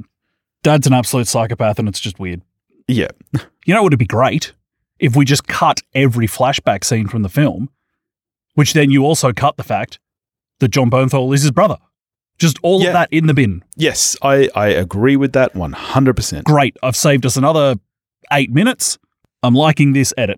Dad's 0.63 0.87
an 0.87 0.93
absolute 0.93 1.27
psychopath 1.27 1.77
and 1.79 1.89
it's 1.89 1.99
just 1.99 2.19
weird. 2.19 2.41
Yeah, 2.87 3.07
You 3.65 3.73
know 3.73 3.83
what 3.83 3.91
would 3.91 3.99
be 3.99 4.05
great? 4.05 4.53
If 4.99 5.15
we 5.15 5.25
just 5.25 5.47
cut 5.47 5.81
every 5.95 6.27
flashback 6.27 6.83
scene 6.83 7.07
from 7.07 7.23
the 7.23 7.29
film, 7.29 7.69
which 8.55 8.73
then 8.73 8.91
you 8.91 9.03
also 9.03 9.33
cut 9.33 9.57
the 9.57 9.63
fact 9.63 9.99
that 10.59 10.67
Jon 10.69 10.89
Bernthal 10.91 11.33
is 11.33 11.41
his 11.41 11.51
brother. 11.51 11.77
Just 12.37 12.57
all 12.63 12.81
Yeah. 12.81 12.87
of 12.89 12.93
that 12.93 13.09
in 13.11 13.27
the 13.27 13.33
bin. 13.33 13.63
yes, 13.75 14.15
I 14.21 14.49
I 14.55 14.67
agree 14.67 15.15
with 15.17 15.33
that 15.33 15.53
one 15.55 15.73
hundred 15.73 16.15
percent. 16.15 16.45
Great. 16.45 16.77
I've 16.81 16.95
saved 16.95 17.25
us 17.25 17.35
another 17.35 17.75
eight 18.31 18.51
minutes. 18.51 18.97
I'm 19.43 19.55
liking 19.55 19.93
this 19.93 20.13
edit. 20.17 20.37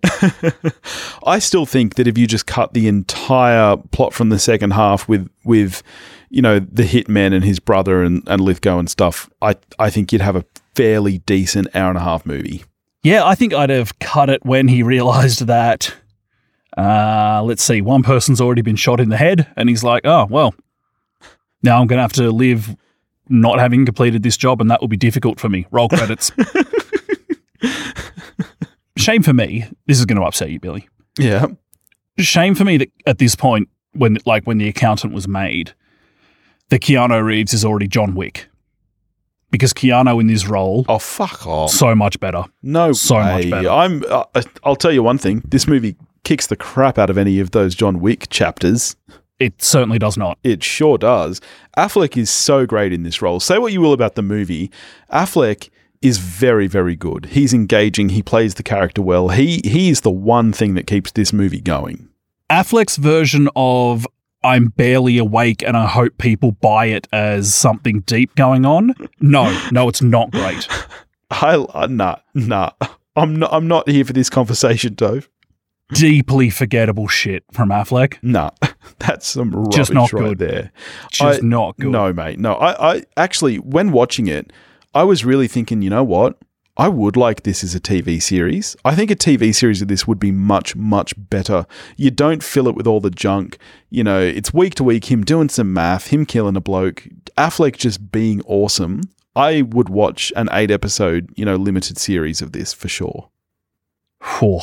I 1.26 1.38
still 1.38 1.66
think 1.66 1.96
that 1.96 2.06
if 2.06 2.16
you 2.16 2.26
just 2.26 2.46
cut 2.46 2.72
the 2.72 2.88
entire 2.88 3.76
plot 3.76 4.14
from 4.14 4.30
the 4.30 4.38
second 4.38 4.72
half 4.72 5.08
with 5.08 5.28
with 5.44 5.82
you 6.30 6.40
know 6.40 6.58
the 6.58 6.84
hitman 6.84 7.34
and 7.34 7.44
his 7.44 7.60
brother 7.60 8.02
and, 8.02 8.22
and 8.26 8.40
Lithgow 8.40 8.78
and 8.78 8.88
stuff, 8.88 9.28
I 9.42 9.56
I 9.78 9.90
think 9.90 10.12
you'd 10.12 10.22
have 10.22 10.36
a 10.36 10.44
fairly 10.74 11.18
decent 11.18 11.68
hour 11.74 11.90
and 11.90 11.98
a 11.98 12.02
half 12.02 12.24
movie. 12.24 12.64
Yeah, 13.02 13.26
I 13.26 13.34
think 13.34 13.52
I'd 13.52 13.70
have 13.70 13.98
cut 13.98 14.30
it 14.30 14.44
when 14.44 14.68
he 14.68 14.82
realized 14.94 15.46
that, 15.46 15.94
uh, 16.76 17.42
let's 17.44 17.62
see, 17.62 17.82
one 17.82 18.02
person's 18.02 18.40
already 18.40 18.62
been 18.62 18.76
shot 18.76 19.00
in 19.00 19.10
the 19.10 19.16
head, 19.18 19.46
and 19.56 19.68
he's 19.68 19.84
like, 19.84 20.06
oh, 20.06 20.26
well, 20.30 20.54
now 21.62 21.80
I'm 21.80 21.86
going 21.86 21.98
to 21.98 22.02
have 22.02 22.14
to 22.14 22.30
live 22.30 22.74
not 23.28 23.58
having 23.58 23.84
completed 23.84 24.22
this 24.22 24.36
job, 24.36 24.60
and 24.60 24.70
that 24.70 24.80
will 24.80 24.88
be 24.88 24.96
difficult 24.96 25.38
for 25.38 25.48
me. 25.48 25.66
Roll 25.70 25.88
credits. 25.88 26.32
Shame 28.96 29.22
for 29.22 29.32
me. 29.32 29.64
This 29.86 29.98
is 29.98 30.06
going 30.06 30.18
to 30.20 30.26
upset 30.26 30.50
you, 30.50 30.60
Billy. 30.60 30.88
Yeah, 31.18 31.46
Shame 32.18 32.54
for 32.54 32.64
me 32.64 32.76
that 32.78 32.90
at 33.06 33.18
this 33.18 33.34
point, 33.34 33.68
when 33.92 34.18
like 34.24 34.44
when 34.44 34.58
the 34.58 34.68
accountant 34.68 35.12
was 35.12 35.26
made, 35.28 35.72
that 36.68 36.80
Keanu 36.80 37.24
Reeves 37.24 37.52
is 37.52 37.64
already 37.64 37.88
John 37.88 38.14
Wick, 38.14 38.48
because 39.50 39.72
Keanu 39.72 40.20
in 40.20 40.26
this 40.28 40.46
role 40.46 40.84
oh 40.88 40.98
fuck 40.98 41.46
off. 41.46 41.70
so 41.70 41.94
much 41.94 42.18
better. 42.20 42.44
No, 42.62 42.92
So 42.92 43.16
much 43.20 43.50
better. 43.50 43.68
I'm. 43.68 44.04
Uh, 44.08 44.24
I'll 44.64 44.76
tell 44.76 44.92
you 44.92 45.02
one 45.02 45.18
thing. 45.18 45.42
This 45.48 45.66
movie 45.66 45.96
kicks 46.24 46.46
the 46.46 46.56
crap 46.56 46.98
out 46.98 47.10
of 47.10 47.18
any 47.18 47.38
of 47.40 47.50
those 47.50 47.74
John 47.74 48.00
Wick 48.00 48.28
chapters. 48.30 48.96
It 49.40 49.60
certainly 49.62 49.98
does 49.98 50.16
not. 50.16 50.38
It 50.44 50.62
sure 50.62 50.96
does. 50.98 51.40
Affleck 51.76 52.16
is 52.16 52.30
so 52.30 52.66
great 52.66 52.92
in 52.92 53.02
this 53.02 53.20
role. 53.20 53.40
Say 53.40 53.58
what 53.58 53.72
you 53.72 53.80
will 53.80 53.92
about 53.92 54.14
the 54.14 54.22
movie, 54.22 54.70
Affleck 55.12 55.70
is 56.02 56.18
very, 56.18 56.66
very 56.66 56.96
good. 56.96 57.26
He's 57.26 57.54
engaging. 57.54 58.10
He 58.10 58.22
plays 58.22 58.54
the 58.54 58.62
character 58.62 59.02
well. 59.02 59.28
He 59.30 59.60
he 59.64 59.88
is 59.88 60.02
the 60.02 60.10
one 60.10 60.52
thing 60.52 60.74
that 60.74 60.86
keeps 60.86 61.12
this 61.12 61.32
movie 61.32 61.60
going. 61.60 62.08
Affleck's 62.50 62.96
version 62.96 63.48
of 63.56 64.06
I'm 64.42 64.68
barely 64.68 65.16
awake 65.18 65.62
and 65.62 65.76
I 65.76 65.86
hope 65.86 66.18
people 66.18 66.52
buy 66.52 66.86
it 66.86 67.08
as 67.12 67.54
something 67.54 68.00
deep 68.00 68.34
going 68.34 68.66
on. 68.66 68.94
No, 69.20 69.58
no, 69.72 69.88
it's 69.88 70.02
not 70.02 70.30
great. 70.30 70.68
I 71.30 71.54
uh, 71.56 71.86
nah 71.90 72.16
nah. 72.34 72.70
I'm 73.16 73.36
not. 73.36 73.52
I'm 73.52 73.68
not 73.68 73.88
here 73.88 74.04
for 74.04 74.12
this 74.12 74.28
conversation, 74.28 74.94
Dove. 74.94 75.28
Deeply 75.92 76.50
forgettable 76.50 77.06
shit 77.06 77.44
from 77.52 77.68
Affleck. 77.68 78.16
Nah, 78.22 78.50
that's 78.98 79.28
some 79.28 79.52
rubbish 79.52 79.76
Just 79.76 79.92
not 79.92 80.12
right 80.12 80.30
good. 80.30 80.38
there. 80.38 80.72
Just 81.12 81.42
I- 81.42 81.46
not 81.46 81.76
good. 81.76 81.90
No, 81.90 82.12
mate. 82.12 82.38
No, 82.38 82.54
I, 82.54 82.94
I 82.96 83.02
actually, 83.16 83.58
when 83.58 83.92
watching 83.92 84.26
it, 84.26 84.52
I 84.94 85.02
was 85.02 85.24
really 85.24 85.48
thinking, 85.48 85.82
you 85.82 85.90
know 85.90 86.04
what? 86.04 86.38
I 86.76 86.88
would 86.88 87.16
like 87.16 87.42
this 87.42 87.62
as 87.62 87.74
a 87.74 87.80
TV 87.80 88.20
series. 88.20 88.76
I 88.84 88.94
think 88.94 89.10
a 89.10 89.16
TV 89.16 89.54
series 89.54 89.80
of 89.82 89.88
this 89.88 90.08
would 90.08 90.18
be 90.18 90.32
much, 90.32 90.74
much 90.74 91.14
better. 91.16 91.66
You 91.96 92.10
don't 92.10 92.42
fill 92.42 92.66
it 92.68 92.74
with 92.74 92.86
all 92.86 93.00
the 93.00 93.10
junk. 93.10 93.58
You 93.90 94.02
know, 94.02 94.20
it's 94.20 94.52
week 94.52 94.74
to 94.76 94.84
week, 94.84 95.10
him 95.10 95.24
doing 95.24 95.48
some 95.48 95.72
math, 95.72 96.08
him 96.08 96.26
killing 96.26 96.56
a 96.56 96.60
bloke, 96.60 97.06
Affleck 97.36 97.76
just 97.76 98.10
being 98.10 98.40
awesome. 98.46 99.02
I 99.36 99.62
would 99.62 99.88
watch 99.88 100.32
an 100.36 100.48
eight 100.52 100.70
episode, 100.70 101.28
you 101.36 101.44
know, 101.44 101.56
limited 101.56 101.98
series 101.98 102.40
of 102.42 102.52
this 102.52 102.72
for 102.72 102.88
sure. 102.88 103.30
Whew. 104.38 104.60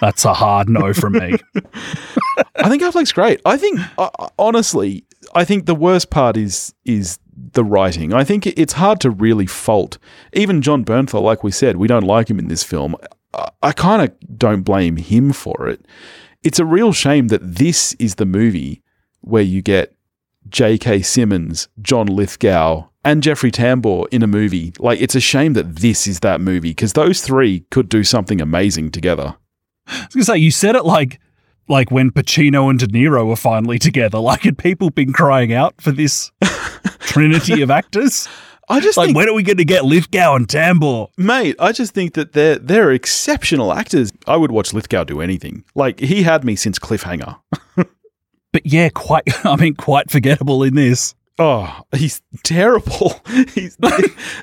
That's 0.00 0.24
a 0.24 0.34
hard 0.34 0.68
no 0.68 0.92
from 0.92 1.14
me. 1.14 1.34
I 2.56 2.68
think 2.68 2.82
Affleck's 2.82 3.12
great. 3.12 3.40
I 3.44 3.56
think 3.56 3.80
uh, 3.96 4.10
honestly, 4.38 5.04
I 5.34 5.44
think 5.44 5.66
the 5.66 5.74
worst 5.74 6.10
part 6.10 6.36
is 6.36 6.74
is 6.84 7.18
the 7.52 7.64
writing. 7.64 8.12
I 8.12 8.24
think 8.24 8.46
it's 8.46 8.74
hard 8.74 9.00
to 9.00 9.10
really 9.10 9.46
fault 9.46 9.98
even 10.32 10.62
Jon 10.62 10.84
Bernthal. 10.84 11.22
Like 11.22 11.42
we 11.42 11.50
said, 11.50 11.76
we 11.76 11.88
don't 11.88 12.04
like 12.04 12.30
him 12.30 12.38
in 12.38 12.48
this 12.48 12.62
film. 12.62 12.96
I, 13.32 13.48
I 13.62 13.72
kind 13.72 14.02
of 14.02 14.38
don't 14.38 14.62
blame 14.62 14.96
him 14.96 15.32
for 15.32 15.68
it. 15.68 15.86
It's 16.42 16.58
a 16.58 16.64
real 16.64 16.92
shame 16.92 17.28
that 17.28 17.40
this 17.42 17.94
is 17.94 18.16
the 18.16 18.26
movie 18.26 18.82
where 19.20 19.42
you 19.42 19.62
get 19.62 19.94
J.K. 20.48 21.02
Simmons, 21.02 21.68
John 21.80 22.06
Lithgow, 22.06 22.88
and 23.04 23.22
Jeffrey 23.22 23.50
Tambor 23.50 24.06
in 24.10 24.22
a 24.22 24.26
movie. 24.26 24.72
Like 24.78 25.00
it's 25.00 25.14
a 25.14 25.20
shame 25.20 25.54
that 25.54 25.76
this 25.76 26.06
is 26.06 26.20
that 26.20 26.40
movie 26.40 26.70
because 26.70 26.92
those 26.92 27.20
three 27.20 27.60
could 27.70 27.88
do 27.88 28.04
something 28.04 28.40
amazing 28.40 28.90
together. 28.90 29.36
I 29.86 30.06
was 30.06 30.14
gonna 30.14 30.24
say 30.24 30.38
you 30.38 30.50
said 30.50 30.76
it 30.76 30.84
like 30.84 31.20
like 31.68 31.90
when 31.90 32.10
Pacino 32.10 32.70
and 32.70 32.78
De 32.78 32.86
Niro 32.86 33.26
were 33.26 33.36
finally 33.36 33.78
together. 33.78 34.18
Like 34.18 34.42
had 34.42 34.58
people 34.58 34.90
been 34.90 35.12
crying 35.12 35.52
out 35.52 35.74
for 35.80 35.92
this 35.92 36.30
trinity 37.00 37.62
of 37.62 37.70
actors? 37.70 38.28
I 38.68 38.80
just 38.80 38.96
Like 38.96 39.08
think 39.08 39.16
when 39.16 39.28
are 39.28 39.34
we 39.34 39.42
going 39.42 39.58
to 39.58 39.64
get 39.64 39.84
Lithgow 39.84 40.36
and 40.36 40.48
Tambor? 40.48 41.08
Mate, 41.18 41.56
I 41.58 41.72
just 41.72 41.92
think 41.92 42.14
that 42.14 42.32
they're 42.32 42.56
they're 42.58 42.92
exceptional 42.92 43.72
actors. 43.72 44.10
I 44.26 44.36
would 44.36 44.50
watch 44.50 44.72
Lithgow 44.72 45.04
do 45.04 45.20
anything. 45.20 45.64
Like 45.74 46.00
he 46.00 46.22
had 46.22 46.44
me 46.44 46.56
since 46.56 46.78
Cliffhanger. 46.78 47.38
But 48.54 48.64
yeah, 48.64 48.88
quite. 48.88 49.24
I 49.44 49.56
mean, 49.56 49.74
quite 49.74 50.10
forgettable 50.10 50.62
in 50.62 50.76
this. 50.76 51.16
Oh, 51.40 51.80
he's 51.96 52.22
terrible. 52.44 53.20
He's, 53.52 53.76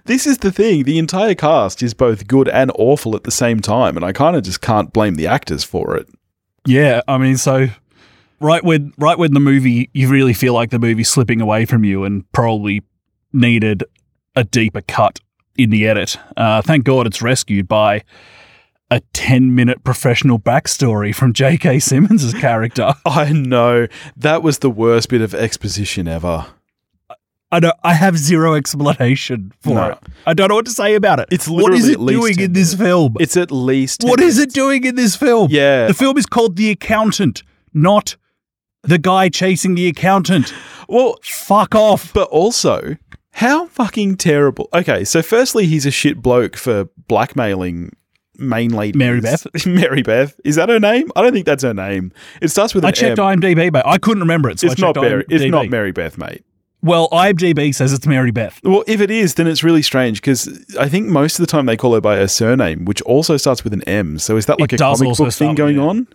this 0.03 0.27
is 0.27 0.39
the 0.39 0.51
thing. 0.51 0.83
The 0.83 0.99
entire 0.99 1.33
cast 1.33 1.81
is 1.81 1.93
both 1.93 2.27
good 2.27 2.49
and 2.49 2.69
awful 2.75 3.15
at 3.15 3.23
the 3.23 3.31
same 3.31 3.61
time, 3.61 3.95
and 3.95 4.03
I 4.03 4.11
kind 4.11 4.35
of 4.35 4.43
just 4.43 4.59
can't 4.59 4.91
blame 4.91 5.15
the 5.15 5.27
actors 5.27 5.63
for 5.63 5.95
it. 5.95 6.09
Yeah, 6.65 7.01
I 7.07 7.17
mean, 7.17 7.37
so 7.37 7.67
right 8.39 8.63
when 8.63 8.93
right 8.97 9.17
when 9.17 9.33
the 9.33 9.39
movie 9.39 9.89
you 9.93 10.09
really 10.09 10.33
feel 10.33 10.53
like 10.53 10.71
the 10.71 10.79
movie's 10.79 11.09
slipping 11.09 11.41
away 11.41 11.65
from 11.65 11.83
you 11.83 12.03
and 12.03 12.29
probably 12.31 12.83
needed 13.33 13.83
a 14.35 14.43
deeper 14.43 14.81
cut 14.81 15.19
in 15.57 15.69
the 15.69 15.87
edit. 15.87 16.17
Uh, 16.37 16.61
thank 16.61 16.83
God 16.83 17.07
it's 17.07 17.21
rescued 17.21 17.67
by 17.67 18.03
a 18.89 18.99
10 19.13 19.55
minute 19.55 19.83
professional 19.83 20.37
backstory 20.37 21.15
from 21.15 21.33
J.K. 21.33 21.79
Simmons' 21.79 22.33
character. 22.33 22.93
I 23.05 23.31
know. 23.31 23.87
That 24.17 24.43
was 24.43 24.59
the 24.59 24.69
worst 24.69 25.09
bit 25.09 25.21
of 25.21 25.33
exposition 25.33 26.07
ever. 26.07 26.47
I 27.51 27.59
don't, 27.59 27.75
I 27.83 27.93
have 27.93 28.17
zero 28.17 28.53
explanation 28.55 29.51
for 29.61 29.73
No. 29.75 29.87
it. 29.89 29.97
I 30.25 30.33
don't 30.33 30.47
know 30.49 30.55
what 30.55 30.65
to 30.65 30.71
say 30.71 30.95
about 30.95 31.19
it. 31.19 31.27
It's 31.31 31.47
what 31.47 31.73
is 31.73 31.87
literally 31.87 31.91
it 31.91 31.95
at 31.95 31.99
least 32.01 32.37
doing 32.37 32.45
in 32.45 32.53
this 32.53 32.73
film? 32.73 33.15
It's 33.19 33.35
at 33.37 33.51
least. 33.51 34.03
what 34.03 34.21
is 34.21 34.39
it 34.39 34.53
doing 34.53 34.85
in 34.85 34.95
this 34.95 35.15
film? 35.15 35.47
Yeah. 35.51 35.87
The 35.87 35.93
film 35.93 36.17
is 36.17 36.25
called 36.25 36.55
The 36.55 36.71
Accountant, 36.71 37.43
not 37.73 38.15
the 38.83 38.97
guy 38.97 39.29
chasing 39.29 39.75
the 39.75 39.87
accountant. 39.87 40.53
Well, 40.87 41.17
Fuck 41.23 41.75
off. 41.75 42.13
but 42.13 42.27
also, 42.29 42.97
how 43.33 43.67
fucking 43.67 44.17
terrible. 44.17 44.69
Okay, 44.73 45.03
so 45.03 45.21
firstly, 45.21 45.65
he's 45.67 45.85
a 45.85 45.91
shit 45.91 46.21
bloke 46.21 46.55
for 46.57 46.85
blackmailing 47.07 47.95
main 48.37 48.71
lady 48.71 48.97
Mary 48.97 49.21
Beth? 49.21 49.45
Mary 49.67 50.01
Beth. 50.01 50.39
Is 50.43 50.55
that 50.55 50.69
her 50.69 50.79
name? 50.79 51.11
I 51.15 51.21
don't 51.21 51.31
think 51.33 51.45
that's 51.45 51.63
her 51.63 51.73
name. 51.73 52.11
It 52.41 52.47
starts 52.47 52.73
with 52.73 52.83
an 52.83 52.87
I 52.87 52.91
checked 52.91 53.19
M. 53.19 53.39
IMDb, 53.41 53.71
but 53.71 53.85
I 53.85 53.97
couldn't 53.99 54.21
remember 54.21 54.49
it. 54.49 54.59
So 54.59 54.67
It's 54.67 54.81
I 54.81 54.87
not 54.87 54.95
Mary. 54.95 55.25
It's 55.29 55.45
not 55.51 55.69
Mary 55.69 55.91
Beth, 55.91 56.17
mate. 56.17 56.43
Well, 56.83 57.09
IMDb 57.09 57.73
says 57.75 57.93
it's 57.93 58.07
Mary 58.07 58.31
Beth. 58.31 58.59
Well, 58.63 58.83
if 58.87 59.01
it 59.01 59.11
is, 59.11 59.35
then 59.35 59.47
it's 59.47 59.63
really 59.63 59.83
strange 59.83 60.19
because 60.19 60.47
I 60.79 60.89
think 60.89 61.07
most 61.07 61.37
of 61.37 61.43
the 61.43 61.51
time 61.51 61.67
they 61.67 61.77
call 61.77 61.93
her 61.93 62.01
by 62.01 62.15
her 62.15 62.27
surname, 62.27 62.85
which 62.85 63.01
also 63.03 63.37
starts 63.37 63.63
with 63.63 63.73
an 63.73 63.83
M. 63.83 64.17
So 64.17 64.35
is 64.35 64.47
that 64.47 64.59
like 64.59 64.73
It 64.73 64.81
a 64.81 64.83
comic 64.83 65.15
book 65.15 65.33
thing 65.33 65.53
going 65.55 65.77
on? 65.77 66.07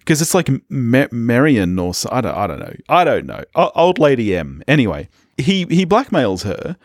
Because 0.00 0.20
it's 0.20 0.34
like 0.34 0.48
Ma- 0.68 1.06
Marion 1.10 1.78
or 1.78 1.92
I 2.10 2.20
don't. 2.20 2.34
I 2.36 2.46
don't 2.46 2.58
know. 2.58 2.74
I 2.88 3.04
don't 3.04 3.26
know. 3.26 3.44
O- 3.54 3.72
old 3.74 3.98
lady 3.98 4.36
M. 4.36 4.62
Anyway, 4.68 5.08
he 5.38 5.64
he 5.70 5.86
blackmails 5.86 6.44
her, 6.44 6.76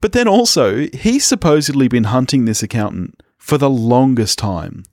but 0.00 0.12
then 0.12 0.28
also 0.28 0.86
he's 0.92 1.24
supposedly 1.24 1.88
been 1.88 2.04
hunting 2.04 2.44
this 2.44 2.62
accountant 2.62 3.20
for 3.36 3.58
the 3.58 3.70
longest 3.70 4.38
time. 4.38 4.84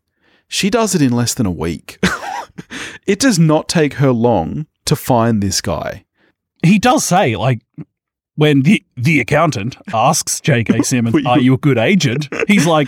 She 0.48 0.70
does 0.70 0.94
it 0.96 1.02
in 1.02 1.12
less 1.12 1.34
than 1.34 1.46
a 1.46 1.52
week. 1.52 1.98
it 3.08 3.20
does 3.20 3.40
not 3.40 3.68
take 3.68 3.96
her 3.96 4.12
long 4.12 4.68
to 4.86 4.96
find 4.96 5.42
this 5.42 5.62
guy. 5.62 6.06
He 6.64 6.80
does 6.80 7.04
say, 7.06 7.36
like, 7.36 7.62
when 8.36 8.62
the, 8.64 8.84
the 8.98 9.20
accountant 9.20 9.78
asks 9.94 10.40
J.K. 10.42 10.82
Simmons, 10.84 11.26
Are 11.26 11.40
you 11.40 11.54
a 11.54 11.58
good 11.58 11.78
agent? 11.78 12.30
He's 12.48 12.66
like, 12.66 12.88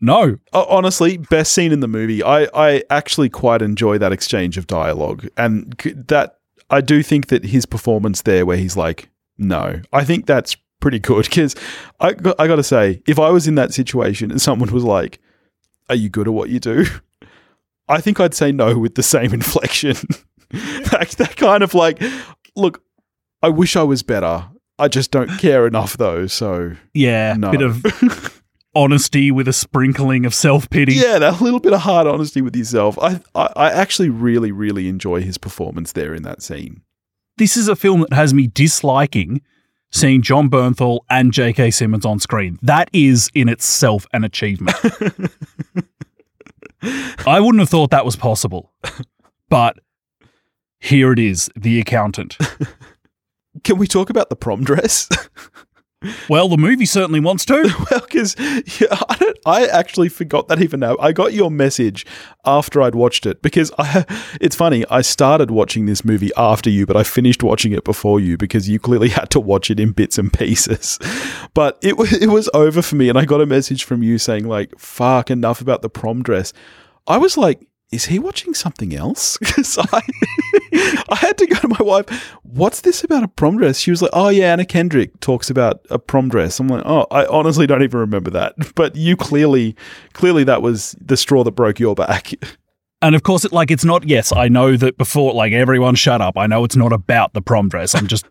No. 0.00 0.38
Uh, 0.52 0.64
honestly, 0.68 1.16
best 1.18 1.52
scene 1.52 1.72
in 1.72 1.80
the 1.80 1.88
movie. 1.88 2.22
I, 2.22 2.48
I 2.54 2.82
actually 2.90 3.28
quite 3.28 3.62
enjoy 3.62 3.98
that 3.98 4.12
exchange 4.12 4.58
of 4.58 4.66
dialogue, 4.66 5.28
and 5.36 5.72
that 6.08 6.38
I 6.70 6.80
do 6.80 7.02
think 7.02 7.28
that 7.28 7.44
his 7.44 7.66
performance 7.66 8.22
there, 8.22 8.44
where 8.44 8.56
he's 8.56 8.76
like, 8.76 9.08
"No," 9.38 9.80
I 9.92 10.04
think 10.04 10.26
that's 10.26 10.56
pretty 10.80 10.98
good. 10.98 11.24
Because 11.26 11.54
I, 12.00 12.12
got- 12.14 12.36
I 12.40 12.46
got 12.48 12.56
to 12.56 12.62
say, 12.62 13.02
if 13.06 13.18
I 13.18 13.30
was 13.30 13.46
in 13.46 13.54
that 13.56 13.72
situation 13.72 14.30
and 14.30 14.40
someone 14.42 14.70
was 14.72 14.84
like, 14.84 15.20
"Are 15.88 15.94
you 15.94 16.08
good 16.08 16.26
at 16.26 16.32
what 16.34 16.48
you 16.50 16.58
do?" 16.60 16.84
I 17.88 18.00
think 18.00 18.18
I'd 18.20 18.34
say 18.34 18.52
no 18.52 18.78
with 18.78 18.94
the 18.96 19.02
same 19.02 19.32
inflection. 19.34 19.96
that, 20.50 21.14
that 21.18 21.36
kind 21.36 21.62
of 21.62 21.74
like, 21.74 22.02
look, 22.56 22.82
I 23.42 23.48
wish 23.48 23.76
I 23.76 23.82
was 23.82 24.02
better. 24.02 24.48
I 24.78 24.88
just 24.88 25.10
don't 25.10 25.38
care 25.38 25.66
enough, 25.66 25.96
though. 25.96 26.26
So 26.26 26.76
Yeah. 26.94 27.34
no. 27.38 27.50
Bit 27.50 27.62
of 27.62 28.42
honesty 28.74 29.30
with 29.30 29.46
a 29.48 29.52
sprinkling 29.52 30.24
of 30.24 30.34
self 30.34 30.68
pity. 30.70 30.94
Yeah, 30.94 31.18
that 31.18 31.40
little 31.40 31.60
bit 31.60 31.72
of 31.72 31.80
hard 31.80 32.06
honesty 32.06 32.40
with 32.40 32.56
yourself. 32.56 32.98
I, 33.00 33.20
I 33.34 33.48
I 33.56 33.70
actually 33.70 34.08
really 34.08 34.50
really 34.52 34.88
enjoy 34.88 35.20
his 35.22 35.36
performance 35.38 35.92
there 35.92 36.14
in 36.14 36.22
that 36.22 36.42
scene. 36.42 36.82
This 37.38 37.56
is 37.56 37.68
a 37.68 37.76
film 37.76 38.00
that 38.02 38.12
has 38.12 38.32
me 38.34 38.46
disliking 38.46 39.42
seeing 39.90 40.22
Jon 40.22 40.48
Bernthal 40.48 41.00
and 41.10 41.32
J.K. 41.34 41.70
Simmons 41.70 42.06
on 42.06 42.18
screen. 42.18 42.58
That 42.62 42.88
is 42.94 43.30
in 43.34 43.48
itself 43.50 44.06
an 44.14 44.24
achievement. 44.24 44.74
I 47.26 47.38
wouldn't 47.40 47.60
have 47.60 47.68
thought 47.68 47.90
that 47.90 48.04
was 48.04 48.16
possible. 48.16 48.72
But 49.48 49.78
here 50.80 51.12
it 51.12 51.18
is, 51.18 51.50
the 51.54 51.78
accountant. 51.78 52.38
Can 53.64 53.78
we 53.78 53.86
talk 53.86 54.10
about 54.10 54.28
the 54.28 54.36
prom 54.36 54.64
dress? 54.64 55.08
Well, 56.28 56.48
the 56.48 56.56
movie 56.56 56.86
certainly 56.86 57.20
wants 57.20 57.44
to. 57.46 57.62
well, 57.90 58.00
because 58.00 58.36
yeah, 58.80 58.98
I 59.08 59.16
don't. 59.16 59.38
I 59.46 59.66
actually 59.66 60.08
forgot 60.08 60.48
that 60.48 60.60
even 60.60 60.80
now. 60.80 60.96
I 60.98 61.12
got 61.12 61.32
your 61.32 61.50
message 61.50 62.06
after 62.44 62.82
I'd 62.82 62.94
watched 62.94 63.26
it 63.26 63.42
because 63.42 63.72
I. 63.78 64.04
It's 64.40 64.56
funny. 64.56 64.84
I 64.90 65.02
started 65.02 65.50
watching 65.50 65.86
this 65.86 66.04
movie 66.04 66.30
after 66.36 66.70
you, 66.70 66.86
but 66.86 66.96
I 66.96 67.04
finished 67.04 67.42
watching 67.42 67.72
it 67.72 67.84
before 67.84 68.18
you 68.18 68.36
because 68.36 68.68
you 68.68 68.78
clearly 68.78 69.08
had 69.08 69.30
to 69.30 69.40
watch 69.40 69.70
it 69.70 69.78
in 69.78 69.92
bits 69.92 70.18
and 70.18 70.32
pieces. 70.32 70.98
But 71.54 71.78
it 71.82 71.96
was 71.96 72.12
it 72.12 72.28
was 72.28 72.48
over 72.54 72.82
for 72.82 72.96
me, 72.96 73.08
and 73.08 73.18
I 73.18 73.24
got 73.24 73.40
a 73.40 73.46
message 73.46 73.84
from 73.84 74.02
you 74.02 74.18
saying 74.18 74.46
like, 74.46 74.76
"Fuck, 74.78 75.30
enough 75.30 75.60
about 75.60 75.82
the 75.82 75.90
prom 75.90 76.22
dress." 76.22 76.52
I 77.06 77.18
was 77.18 77.36
like. 77.36 77.66
Is 77.92 78.06
he 78.06 78.18
watching 78.18 78.54
something 78.54 78.94
else? 78.94 79.38
Because 79.52 79.76
I, 79.78 80.02
I 81.10 81.16
had 81.16 81.36
to 81.38 81.46
go 81.46 81.56
to 81.56 81.68
my 81.68 81.82
wife. 81.82 82.08
What's 82.42 82.80
this 82.80 83.04
about 83.04 83.22
a 83.22 83.28
prom 83.28 83.58
dress? 83.58 83.78
She 83.78 83.90
was 83.90 84.00
like, 84.00 84.10
"Oh 84.14 84.30
yeah, 84.30 84.52
Anna 84.52 84.64
Kendrick 84.64 85.20
talks 85.20 85.50
about 85.50 85.84
a 85.90 85.98
prom 85.98 86.30
dress." 86.30 86.58
I'm 86.58 86.68
like, 86.68 86.82
"Oh, 86.86 87.06
I 87.10 87.26
honestly 87.26 87.66
don't 87.66 87.82
even 87.82 88.00
remember 88.00 88.30
that." 88.30 88.54
But 88.74 88.96
you 88.96 89.16
clearly, 89.16 89.76
clearly 90.14 90.44
that 90.44 90.62
was 90.62 90.96
the 91.00 91.16
straw 91.16 91.44
that 91.44 91.52
broke 91.52 91.78
your 91.78 91.94
back. 91.94 92.32
And 93.02 93.14
of 93.14 93.24
course, 93.24 93.44
it 93.44 93.52
like 93.52 93.70
it's 93.70 93.84
not. 93.84 94.08
Yes, 94.08 94.32
I 94.32 94.48
know 94.48 94.76
that 94.76 94.96
before. 94.96 95.34
Like 95.34 95.52
everyone, 95.52 95.94
shut 95.94 96.22
up. 96.22 96.38
I 96.38 96.46
know 96.46 96.64
it's 96.64 96.76
not 96.76 96.92
about 96.92 97.34
the 97.34 97.42
prom 97.42 97.68
dress. 97.68 97.94
I'm 97.94 98.06
just. 98.06 98.24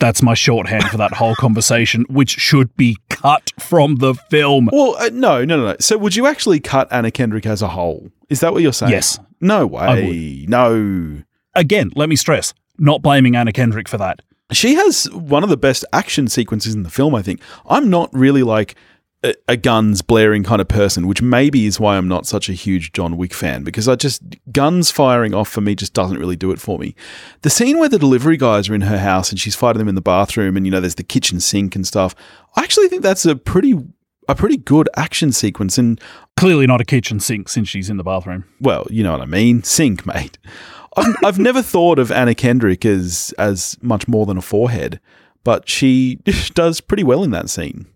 That's 0.00 0.22
my 0.22 0.34
shorthand 0.34 0.84
for 0.84 0.96
that 0.96 1.12
whole 1.12 1.36
conversation, 1.36 2.04
which 2.08 2.30
should 2.30 2.76
be 2.76 2.98
cut 3.10 3.52
from 3.60 3.96
the 3.96 4.14
film. 4.14 4.68
Well, 4.72 4.96
uh, 4.96 5.10
no, 5.12 5.44
no, 5.44 5.56
no, 5.56 5.66
no. 5.66 5.76
So, 5.78 5.96
would 5.96 6.16
you 6.16 6.26
actually 6.26 6.58
cut 6.58 6.88
Anna 6.90 7.12
Kendrick 7.12 7.46
as 7.46 7.62
a 7.62 7.68
whole? 7.68 8.10
Is 8.28 8.40
that 8.40 8.52
what 8.52 8.62
you're 8.62 8.72
saying? 8.72 8.92
Yes. 8.92 9.18
No 9.40 9.66
way. 9.66 10.46
No. 10.48 11.22
Again, 11.54 11.90
let 11.94 12.08
me 12.08 12.16
stress: 12.16 12.54
not 12.78 13.02
blaming 13.02 13.36
Anna 13.36 13.52
Kendrick 13.52 13.88
for 13.88 13.98
that. 13.98 14.20
She 14.52 14.74
has 14.74 15.10
one 15.10 15.42
of 15.42 15.48
the 15.48 15.56
best 15.56 15.84
action 15.92 16.28
sequences 16.28 16.74
in 16.74 16.82
the 16.82 16.90
film, 16.90 17.14
I 17.14 17.22
think. 17.22 17.40
I'm 17.66 17.88
not 17.88 18.12
really 18.12 18.42
like 18.42 18.76
a, 19.24 19.34
a 19.48 19.56
guns 19.56 20.02
blaring 20.02 20.44
kind 20.44 20.60
of 20.60 20.68
person, 20.68 21.06
which 21.06 21.22
maybe 21.22 21.64
is 21.64 21.80
why 21.80 21.96
I'm 21.96 22.06
not 22.06 22.26
such 22.26 22.50
a 22.50 22.52
huge 22.52 22.92
John 22.92 23.16
Wick 23.16 23.32
fan 23.32 23.64
because 23.64 23.88
I 23.88 23.96
just, 23.96 24.22
guns 24.52 24.90
firing 24.90 25.32
off 25.34 25.48
for 25.48 25.62
me 25.62 25.74
just 25.74 25.94
doesn't 25.94 26.18
really 26.18 26.36
do 26.36 26.50
it 26.50 26.60
for 26.60 26.78
me. 26.78 26.94
The 27.40 27.50
scene 27.50 27.78
where 27.78 27.88
the 27.88 27.98
delivery 27.98 28.36
guys 28.36 28.68
are 28.68 28.74
in 28.74 28.82
her 28.82 28.98
house 28.98 29.30
and 29.30 29.40
she's 29.40 29.56
fighting 29.56 29.78
them 29.78 29.88
in 29.88 29.94
the 29.94 30.02
bathroom 30.02 30.56
and, 30.58 30.66
you 30.66 30.70
know, 30.70 30.80
there's 30.80 30.96
the 30.96 31.02
kitchen 31.02 31.40
sink 31.40 31.74
and 31.74 31.86
stuff. 31.86 32.14
I 32.54 32.62
actually 32.62 32.88
think 32.88 33.02
that's 33.02 33.24
a 33.24 33.34
pretty, 33.34 33.72
a 34.28 34.34
pretty 34.34 34.56
good 34.56 34.88
action 34.96 35.32
sequence. 35.32 35.78
And 35.78 36.00
Clearly, 36.36 36.66
not 36.66 36.80
a 36.80 36.84
kitchen 36.84 37.20
sink 37.20 37.48
since 37.48 37.68
she's 37.68 37.88
in 37.88 37.96
the 37.96 38.02
bathroom. 38.02 38.44
well, 38.60 38.86
you 38.90 39.04
know 39.04 39.12
what 39.12 39.20
I 39.20 39.24
mean. 39.26 39.62
Sink, 39.62 40.04
mate. 40.04 40.36
I've, 40.96 41.14
I've 41.24 41.38
never 41.38 41.62
thought 41.62 41.98
of 41.98 42.10
Anna 42.10 42.34
Kendrick 42.34 42.84
as 42.84 43.32
as 43.38 43.78
much 43.80 44.08
more 44.08 44.26
than 44.26 44.36
a 44.36 44.42
forehead, 44.42 45.00
but 45.44 45.68
she 45.68 46.16
does 46.54 46.80
pretty 46.80 47.04
well 47.04 47.22
in 47.22 47.30
that 47.30 47.48
scene. 47.50 47.86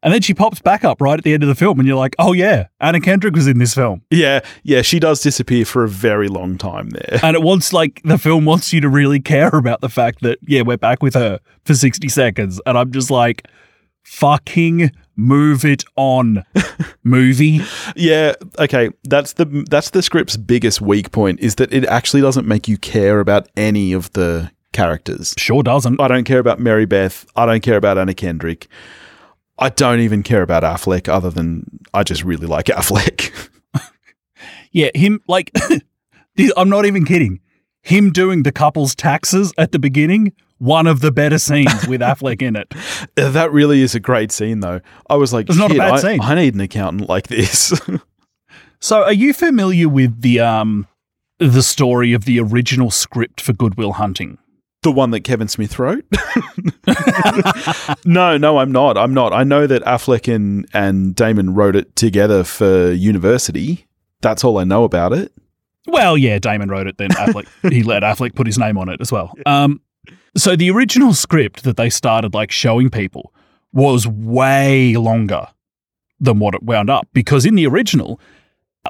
And 0.00 0.14
then 0.14 0.20
she 0.20 0.32
pops 0.32 0.60
back 0.60 0.84
up 0.84 1.00
right 1.00 1.18
at 1.18 1.24
the 1.24 1.34
end 1.34 1.42
of 1.42 1.48
the 1.48 1.56
film, 1.56 1.80
and 1.80 1.88
you're 1.88 1.98
like, 1.98 2.14
"Oh 2.20 2.32
yeah, 2.32 2.68
Anna 2.80 3.00
Kendrick 3.00 3.34
was 3.34 3.48
in 3.48 3.58
this 3.58 3.74
film." 3.74 4.02
Yeah, 4.12 4.40
yeah, 4.62 4.82
she 4.82 5.00
does 5.00 5.20
disappear 5.20 5.64
for 5.64 5.82
a 5.82 5.88
very 5.88 6.28
long 6.28 6.56
time 6.56 6.90
there. 6.90 7.18
And 7.20 7.34
it 7.34 7.42
wants 7.42 7.72
like 7.72 8.00
the 8.04 8.16
film 8.16 8.44
wants 8.44 8.72
you 8.72 8.80
to 8.80 8.88
really 8.88 9.18
care 9.18 9.48
about 9.48 9.80
the 9.80 9.88
fact 9.88 10.20
that 10.22 10.38
yeah, 10.46 10.62
we're 10.62 10.76
back 10.76 11.02
with 11.02 11.14
her 11.14 11.40
for 11.64 11.74
60 11.74 12.08
seconds, 12.08 12.60
and 12.64 12.78
I'm 12.78 12.92
just 12.92 13.10
like, 13.10 13.48
"Fucking 14.04 14.92
move 15.18 15.66
it 15.66 15.84
on, 15.96 16.44
movie." 17.04 17.60
Yeah, 17.94 18.34
okay, 18.58 18.88
that's 19.04 19.34
the 19.34 19.44
that's 19.68 19.90
the 19.90 20.02
script's 20.02 20.38
biggest 20.38 20.80
weak 20.80 21.12
point 21.12 21.40
is 21.40 21.56
that 21.56 21.70
it 21.72 21.84
actually 21.84 22.22
doesn't 22.22 22.46
make 22.46 22.68
you 22.68 22.78
care 22.78 23.20
about 23.20 23.48
any 23.56 23.92
of 23.92 24.10
the 24.12 24.50
characters. 24.72 25.34
Sure 25.36 25.62
doesn't. 25.62 26.00
I 26.00 26.08
don't 26.08 26.24
care 26.24 26.38
about 26.38 26.60
Mary 26.60 26.86
Beth. 26.86 27.26
I 27.36 27.44
don't 27.44 27.62
care 27.62 27.76
about 27.76 27.98
Anna 27.98 28.14
Kendrick. 28.14 28.68
I 29.58 29.70
don't 29.70 30.00
even 30.00 30.22
care 30.22 30.42
about 30.42 30.62
Affleck 30.62 31.08
other 31.08 31.30
than 31.30 31.64
I 31.92 32.04
just 32.04 32.22
really 32.24 32.46
like 32.46 32.66
Affleck. 32.80 33.32
Yeah, 34.70 34.90
him 34.94 35.20
like 35.26 35.50
I'm 36.56 36.68
not 36.68 36.84
even 36.84 37.04
kidding. 37.06 37.40
Him 37.88 38.12
doing 38.12 38.42
the 38.42 38.52
couple's 38.52 38.94
taxes 38.94 39.54
at 39.56 39.72
the 39.72 39.78
beginning, 39.78 40.34
one 40.58 40.86
of 40.86 41.00
the 41.00 41.10
better 41.10 41.38
scenes 41.38 41.88
with 41.88 42.00
Affleck 42.02 42.42
in 42.42 42.54
it. 42.54 42.74
That 43.14 43.50
really 43.50 43.80
is 43.80 43.94
a 43.94 44.00
great 44.00 44.30
scene, 44.30 44.60
though. 44.60 44.82
I 45.08 45.14
was 45.16 45.32
like, 45.32 45.48
It's 45.48 45.56
not 45.56 45.72
a 45.72 45.74
bad 45.74 45.94
I, 45.94 46.00
scene." 46.00 46.20
I 46.20 46.34
need 46.34 46.54
an 46.54 46.60
accountant 46.60 47.08
like 47.08 47.28
this. 47.28 47.72
So, 48.80 49.02
are 49.02 49.12
you 49.12 49.32
familiar 49.32 49.88
with 49.88 50.20
the 50.20 50.38
um 50.38 50.86
the 51.40 51.64
story 51.64 52.12
of 52.12 52.26
the 52.26 52.38
original 52.38 52.92
script 52.92 53.40
for 53.40 53.52
Good 53.52 53.76
Will 53.76 53.94
Hunting? 53.94 54.38
The 54.82 54.92
one 54.92 55.10
that 55.10 55.20
Kevin 55.20 55.48
Smith 55.48 55.80
wrote? 55.80 56.04
no, 58.04 58.38
no, 58.38 58.58
I'm 58.58 58.70
not. 58.70 58.96
I'm 58.96 59.12
not. 59.12 59.32
I 59.32 59.42
know 59.42 59.66
that 59.66 59.82
Affleck 59.82 60.32
and, 60.32 60.68
and 60.72 61.16
Damon 61.16 61.54
wrote 61.54 61.74
it 61.74 61.96
together 61.96 62.44
for 62.44 62.92
university. 62.92 63.88
That's 64.20 64.44
all 64.44 64.58
I 64.58 64.64
know 64.64 64.84
about 64.84 65.12
it. 65.12 65.32
Well, 65.88 66.16
yeah, 66.16 66.38
Damon 66.38 66.68
wrote 66.68 66.86
it. 66.86 66.98
Then 66.98 67.10
Affleck 67.10 67.46
he 67.72 67.82
let 67.82 68.02
Affleck 68.02 68.34
put 68.34 68.46
his 68.46 68.58
name 68.58 68.78
on 68.78 68.88
it 68.88 69.00
as 69.00 69.10
well. 69.10 69.34
Um, 69.46 69.80
so 70.36 70.54
the 70.54 70.70
original 70.70 71.14
script 71.14 71.64
that 71.64 71.76
they 71.76 71.90
started 71.90 72.34
like 72.34 72.50
showing 72.52 72.90
people 72.90 73.32
was 73.72 74.06
way 74.06 74.96
longer 74.96 75.48
than 76.20 76.38
what 76.38 76.54
it 76.54 76.62
wound 76.62 76.90
up 76.90 77.08
because 77.12 77.44
in 77.46 77.54
the 77.54 77.66
original, 77.66 78.20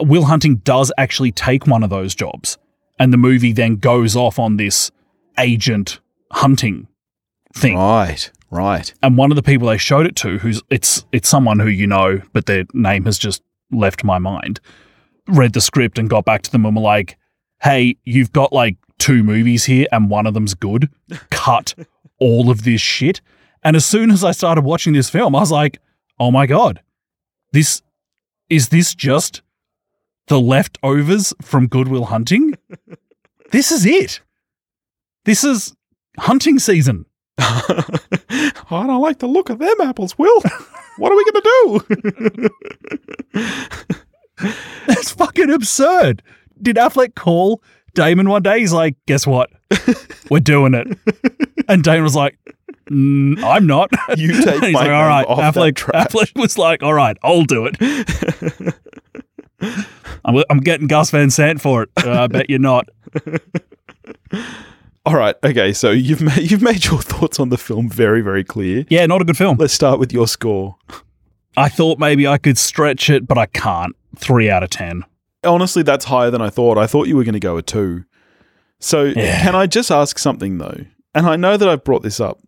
Will 0.01 0.25
Hunting 0.25 0.57
does 0.57 0.93
actually 0.99 1.33
take 1.33 1.67
one 1.67 1.83
of 1.83 1.91
those 1.91 2.15
jobs, 2.15 2.59
and 2.99 3.13
the 3.13 3.17
movie 3.17 3.53
then 3.53 3.77
goes 3.77 4.15
off 4.17 4.39
on 4.39 4.57
this 4.57 4.91
agent 5.39 6.01
hunting 6.33 6.89
thing. 7.55 7.77
Right, 7.77 8.31
right. 8.51 8.93
And 9.03 9.17
one 9.17 9.31
of 9.33 9.37
the 9.37 9.43
people 9.43 9.69
they 9.69 9.79
showed 9.79 10.07
it 10.07 10.17
to, 10.17 10.39
who's 10.39 10.63
it's 10.71 11.05
it's 11.13 11.29
someone 11.29 11.59
who 11.59 11.69
you 11.69 11.87
know, 11.87 12.21
but 12.33 12.47
their 12.47 12.65
name 12.73 13.05
has 13.07 13.19
just 13.19 13.43
left 13.71 14.05
my 14.05 14.19
mind, 14.19 14.61
read 15.29 15.53
the 15.53 15.61
script 15.61 15.99
and 15.99 16.11
got 16.11 16.25
back 16.25 16.43
to 16.43 16.51
them 16.51 16.65
and 16.67 16.75
were 16.77 16.83
like, 16.83 17.17
"Hey, 17.63 17.97
you've 18.05 18.33
got 18.33 18.53
like 18.53 18.77
two 18.99 19.23
movies 19.23 19.65
here, 19.65 19.87
and 19.93 20.11
one 20.11 20.27
of 20.27 20.35
them's 20.35 20.55
good. 20.55 20.89
Cut 21.31 21.75
all 22.19 22.51
of 22.51 22.65
this 22.65 22.81
shit." 22.81 23.21
And 23.63 23.77
as 23.77 23.85
soon 23.85 24.11
as 24.11 24.25
I 24.25 24.33
started 24.33 24.65
watching 24.65 24.93
this 24.93 25.11
film, 25.11 25.35
I 25.37 25.41
was 25.41 25.53
like, 25.53 25.81
"Oh 26.19 26.31
my 26.31 26.47
god, 26.47 26.81
this 27.53 27.83
is 28.49 28.69
this 28.71 28.95
just 28.95 29.43
the 30.29 30.41
leftovers 30.41 31.35
from 31.43 31.67
Good 31.67 31.89
Will 31.89 32.07
Hunting? 32.07 32.55
this 33.51 33.71
is 33.73 33.85
it. 33.87 34.21
This 35.25 35.45
is 35.45 35.75
hunting 36.19 36.59
season." 36.59 37.07
I 37.41 38.87
don't 38.87 39.01
like 39.01 39.21
the 39.21 39.29
look 39.29 39.49
of 39.49 39.61
them 39.61 39.81
apples, 39.81 40.19
Will. 40.19 40.43
What 40.99 41.13
are 41.13 41.17
we 41.17 41.25
going 41.25 41.43
to 41.43 42.51
do? 43.35 43.95
That's 44.87 45.11
fucking 45.11 45.51
absurd. 45.51 46.23
Did 46.61 46.77
Affleck 46.77 47.15
call 47.15 47.63
Damon 47.95 48.29
one 48.29 48.43
day? 48.43 48.61
He's 48.61 48.73
like, 48.73 48.97
guess 49.07 49.27
what? 49.27 49.51
We're 50.31 50.41
doing 50.41 50.75
it. 50.75 50.87
And 51.69 51.83
Damon 51.85 52.05
was 52.05 52.17
like, 52.17 52.39
"Mm, 52.91 53.43
I'm 53.43 53.67
not. 53.67 53.91
You 54.17 54.33
take 54.45 54.63
He's 54.63 54.73
my 54.73 54.87
like, 54.87 54.91
all 54.91 55.07
right. 55.07 55.27
Affleck. 55.27 55.75
Affleck 55.93 56.39
was 56.41 56.57
like, 56.59 56.83
all 56.83 56.95
right, 56.95 57.17
I'll 57.23 57.45
do 57.45 57.69
it. 57.71 58.75
I'm, 60.25 60.43
I'm 60.51 60.61
getting 60.61 60.87
Gus 60.87 61.11
Van 61.11 61.31
Sant 61.31 61.61
for 61.61 61.83
it. 61.85 61.91
Uh, 62.05 62.23
I 62.23 62.27
bet 62.29 62.49
you're 62.49 62.59
not. 62.59 62.89
All 65.05 65.15
right, 65.17 65.37
okay. 65.43 65.73
So 65.73 65.91
you've 65.91 66.21
made 66.21 66.51
you've 66.51 66.63
made 66.63 66.85
your 66.85 67.01
thoughts 67.01 67.41
on 67.41 67.49
the 67.49 67.57
film 67.59 67.89
very, 67.89 68.21
very 68.21 68.45
clear. 68.45 68.85
Yeah, 68.91 69.07
not 69.07 69.23
a 69.23 69.25
good 69.25 69.37
film. 69.37 69.57
Let's 69.59 69.73
start 69.73 69.99
with 69.99 70.13
your 70.13 70.29
score. 70.29 70.77
I 71.57 71.69
thought 71.69 71.99
maybe 71.99 72.27
I 72.27 72.39
could 72.39 72.59
stretch 72.59 73.11
it, 73.11 73.27
but 73.27 73.39
I 73.39 73.47
can't. 73.47 73.97
Three 74.17 74.51
out 74.51 74.63
of 74.63 74.71
10. 74.71 75.05
Honestly, 75.45 75.83
that's 75.83 76.07
higher 76.07 76.31
than 76.31 76.43
I 76.43 76.51
thought. 76.51 76.79
I 76.79 76.87
thought 76.87 77.07
you 77.09 77.17
were 77.17 77.25
going 77.25 77.35
to 77.35 77.41
go 77.41 77.57
a 77.57 77.63
two. 77.63 78.05
So 78.81 79.05
Yeah. 79.05 79.43
can 79.43 79.55
I 79.55 79.67
just 79.67 79.91
ask 79.91 80.19
something 80.19 80.59
though? 80.59 80.85
And 81.15 81.27
I 81.27 81.37
know 81.37 81.57
that 81.57 81.69
I've 81.69 81.85
brought 81.85 82.03
this 82.03 82.21
up 82.21 82.41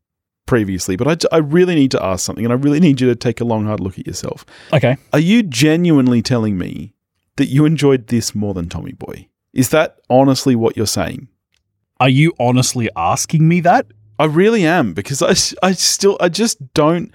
previously, 0.47 0.97
but 0.97 1.25
I, 1.33 1.37
really 1.39 1.75
need 1.77 1.93
to 1.93 2.05
ask 2.05 2.25
something, 2.25 2.45
and 2.45 2.53
I 2.53 2.57
really 2.57 2.81
need 2.81 3.01
you 3.01 3.07
to 3.09 3.15
take 3.15 3.41
a 3.41 3.45
long, 3.45 3.67
hard 3.67 3.79
look 3.81 3.99
at 3.99 4.07
yourself. 4.07 4.45
Okay. 4.73 4.97
Are 5.13 5.19
you 5.21 5.43
genuinely 5.45 6.23
telling 6.23 6.59
me 6.59 6.93
that 7.37 7.47
you 7.47 7.65
enjoyed 7.65 8.09
this 8.09 8.35
more 8.35 8.53
than 8.53 8.69
Tommy 8.69 8.93
Boy? 8.93 9.29
Is 9.53 9.71
that 9.71 9.99
honestly 10.11 10.57
what 10.57 10.77
you're 10.77 10.87
saying? 10.87 11.29
Are 12.01 12.09
you 12.09 12.33
honestly 12.41 12.89
asking 12.97 13.47
me 13.47 13.61
that? 13.61 13.87
I 14.19 14.25
really 14.25 14.67
am 14.67 14.93
because 14.93 15.23
I, 15.23 15.31
I 15.67 15.73
still 15.73 16.17
I 16.21 16.29
just 16.29 16.75
don't 16.75 17.13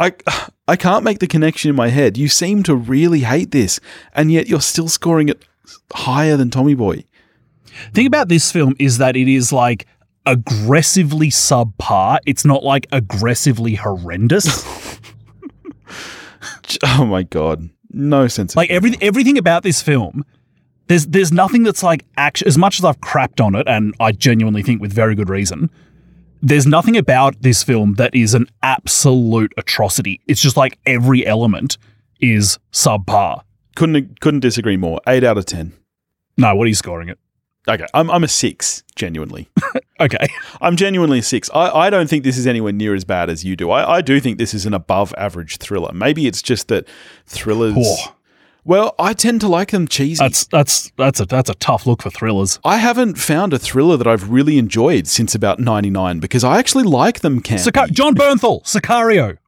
I 0.00 0.12
I 0.68 0.76
can't 0.76 1.04
make 1.04 1.18
the 1.18 1.26
connection 1.26 1.68
in 1.68 1.76
my 1.76 1.88
head. 1.88 2.16
You 2.16 2.28
seem 2.28 2.62
to 2.64 2.74
really 2.74 3.20
hate 3.20 3.50
this, 3.50 3.78
and 4.14 4.32
yet 4.32 4.48
you're 4.48 4.60
still 4.60 4.88
scoring 4.88 5.28
it 5.28 5.44
higher 5.92 6.36
than 6.36 6.50
Tommy 6.50 6.74
Boy. 6.74 7.04
thing 7.92 8.06
about 8.06 8.28
this 8.28 8.50
film 8.50 8.74
is 8.78 8.98
that 8.98 9.16
it 9.16 9.28
is 9.28 9.52
like 9.52 9.86
aggressively 10.26 11.28
subpar. 11.28 12.18
It's 12.26 12.44
not 12.44 12.62
like 12.64 12.86
aggressively 12.92 13.74
horrendous. 13.76 14.98
Oh 16.84 17.04
my 17.04 17.24
god, 17.24 17.68
no 17.90 18.28
sense. 18.28 18.54
Like 18.54 18.70
every, 18.70 18.96
everything 19.00 19.36
about 19.36 19.64
this 19.64 19.82
film, 19.82 20.24
there's 20.86 21.04
there's 21.06 21.32
nothing 21.32 21.64
that's 21.64 21.82
like 21.82 22.04
act- 22.16 22.42
as 22.42 22.56
much 22.56 22.78
as 22.78 22.84
I've 22.84 23.00
crapped 23.00 23.44
on 23.44 23.56
it, 23.56 23.66
and 23.66 23.92
I 23.98 24.12
genuinely 24.12 24.62
think 24.62 24.80
with 24.80 24.92
very 24.92 25.16
good 25.16 25.28
reason. 25.28 25.68
There's 26.42 26.66
nothing 26.66 26.96
about 26.96 27.42
this 27.42 27.62
film 27.62 27.94
that 27.94 28.14
is 28.14 28.34
an 28.34 28.46
absolute 28.62 29.52
atrocity. 29.56 30.20
It's 30.26 30.40
just 30.40 30.56
like 30.56 30.78
every 30.86 31.26
element 31.26 31.76
is 32.20 32.58
subpar. 32.72 33.42
couldn't 33.76 34.20
couldn't 34.20 34.40
disagree 34.40 34.76
more. 34.76 35.00
Eight 35.06 35.24
out 35.24 35.38
of 35.38 35.46
ten. 35.46 35.72
No, 36.36 36.54
what 36.54 36.64
are 36.64 36.68
you 36.68 36.74
scoring 36.74 37.08
it? 37.08 37.18
Okay, 37.68 37.86
I'm 37.92 38.10
I'm 38.10 38.24
a 38.24 38.28
six. 38.28 38.82
Genuinely, 38.96 39.48
Okay. 40.00 40.26
I'm 40.62 40.76
genuinely 40.76 41.18
a 41.18 41.22
six. 41.22 41.50
I, 41.54 41.70
I 41.70 41.90
don't 41.90 42.08
think 42.08 42.24
this 42.24 42.38
is 42.38 42.46
anywhere 42.46 42.72
near 42.72 42.94
as 42.94 43.04
bad 43.04 43.28
as 43.28 43.44
you 43.44 43.54
do. 43.54 43.70
I, 43.70 43.96
I 43.96 44.00
do 44.00 44.18
think 44.18 44.38
this 44.38 44.54
is 44.54 44.64
an 44.64 44.72
above 44.72 45.12
average 45.18 45.58
thriller. 45.58 45.92
Maybe 45.92 46.26
it's 46.26 46.40
just 46.40 46.68
that 46.68 46.86
thrillers. 47.26 47.76
Well, 48.70 48.94
I 49.00 49.14
tend 49.14 49.40
to 49.40 49.48
like 49.48 49.72
them 49.72 49.88
cheesy. 49.88 50.22
That's 50.22 50.46
that's 50.46 50.92
that's 50.96 51.18
a 51.18 51.26
that's 51.26 51.50
a 51.50 51.56
tough 51.56 51.88
look 51.88 52.02
for 52.02 52.10
thrillers. 52.10 52.60
I 52.64 52.76
haven't 52.76 53.18
found 53.18 53.52
a 53.52 53.58
thriller 53.58 53.96
that 53.96 54.06
I've 54.06 54.30
really 54.30 54.58
enjoyed 54.58 55.08
since 55.08 55.34
about 55.34 55.58
99 55.58 56.20
because 56.20 56.44
I 56.44 56.60
actually 56.60 56.84
like 56.84 57.18
them 57.18 57.42
campy. 57.42 57.58
Sicar- 57.58 57.88
Jon 57.88 58.14
Bernthal, 58.14 58.62
Sicario. 58.62 59.38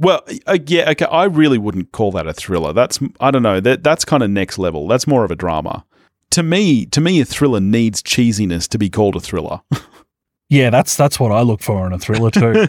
well, 0.00 0.22
uh, 0.48 0.58
yeah, 0.66 0.90
okay, 0.90 1.04
I 1.04 1.26
really 1.26 1.58
wouldn't 1.58 1.92
call 1.92 2.10
that 2.10 2.26
a 2.26 2.32
thriller. 2.32 2.72
That's 2.72 2.98
I 3.20 3.30
don't 3.30 3.44
know, 3.44 3.60
that 3.60 3.84
that's 3.84 4.04
kind 4.04 4.24
of 4.24 4.30
next 4.30 4.58
level. 4.58 4.88
That's 4.88 5.06
more 5.06 5.24
of 5.24 5.30
a 5.30 5.36
drama. 5.36 5.84
To 6.30 6.42
me, 6.42 6.84
to 6.86 7.00
me 7.00 7.20
a 7.20 7.24
thriller 7.24 7.60
needs 7.60 8.02
cheesiness 8.02 8.66
to 8.70 8.78
be 8.78 8.90
called 8.90 9.14
a 9.14 9.20
thriller. 9.20 9.60
Yeah, 10.48 10.68
that's 10.68 10.96
that's 10.96 11.18
what 11.18 11.32
I 11.32 11.40
look 11.40 11.62
for 11.62 11.86
in 11.86 11.94
a 11.94 11.98
thriller 11.98 12.30
too. 12.30 12.42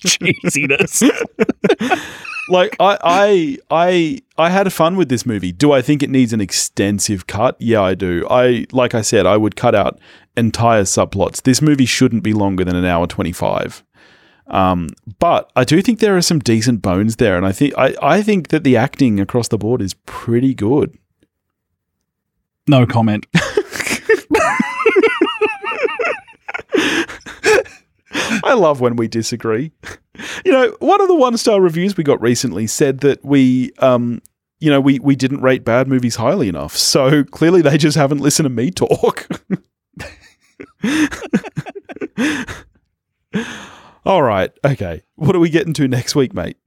Cheesiness. 0.00 1.02
Like 2.50 2.76
I 2.80 2.98
I 3.02 3.58
I 3.70 4.22
I 4.36 4.50
had 4.50 4.72
fun 4.72 4.96
with 4.96 5.08
this 5.08 5.24
movie. 5.24 5.52
Do 5.52 5.72
I 5.72 5.82
think 5.82 6.02
it 6.02 6.10
needs 6.10 6.32
an 6.32 6.40
extensive 6.40 7.26
cut? 7.26 7.56
Yeah, 7.58 7.82
I 7.82 7.94
do. 7.94 8.26
I 8.30 8.66
like 8.72 8.94
I 8.94 9.02
said, 9.02 9.26
I 9.26 9.36
would 9.36 9.56
cut 9.56 9.74
out 9.74 9.98
entire 10.36 10.82
subplots. 10.82 11.42
This 11.42 11.62
movie 11.62 11.86
shouldn't 11.86 12.22
be 12.22 12.32
longer 12.32 12.64
than 12.64 12.76
an 12.76 12.84
hour 12.84 13.06
25. 13.06 13.84
Um, 14.48 14.88
but 15.20 15.50
I 15.54 15.64
do 15.64 15.80
think 15.80 16.00
there 16.00 16.16
are 16.16 16.22
some 16.22 16.40
decent 16.40 16.82
bones 16.82 17.16
there, 17.16 17.36
and 17.36 17.46
I 17.46 17.52
think 17.52 17.72
I, 17.78 17.94
I 18.02 18.22
think 18.22 18.48
that 18.48 18.64
the 18.64 18.76
acting 18.76 19.20
across 19.20 19.48
the 19.48 19.58
board 19.58 19.80
is 19.80 19.94
pretty 20.06 20.54
good. 20.54 20.96
No 22.66 22.86
comment. 22.86 23.26
I 28.44 28.54
love 28.54 28.80
when 28.80 28.96
we 28.96 29.08
disagree. 29.08 29.72
You 30.44 30.52
know, 30.52 30.76
one 30.80 31.00
of 31.00 31.08
the 31.08 31.14
one 31.14 31.38
star 31.38 31.62
reviews 31.62 31.96
we 31.96 32.04
got 32.04 32.20
recently 32.20 32.66
said 32.66 32.98
that 33.00 33.24
we, 33.24 33.72
um, 33.78 34.20
you 34.58 34.68
know, 34.68 34.78
we 34.78 34.98
we 34.98 35.16
didn't 35.16 35.40
rate 35.40 35.64
bad 35.64 35.88
movies 35.88 36.16
highly 36.16 36.46
enough. 36.48 36.76
So 36.76 37.24
clearly, 37.24 37.62
they 37.62 37.78
just 37.78 37.96
haven't 37.96 38.18
listened 38.18 38.44
to 38.44 38.50
me 38.50 38.70
talk. 38.70 39.26
All 44.04 44.22
right, 44.22 44.50
okay. 44.64 45.02
What 45.14 45.34
are 45.34 45.40
we 45.40 45.48
getting 45.48 45.72
to 45.74 45.88
next 45.88 46.14
week, 46.14 46.34
mate? 46.34 46.58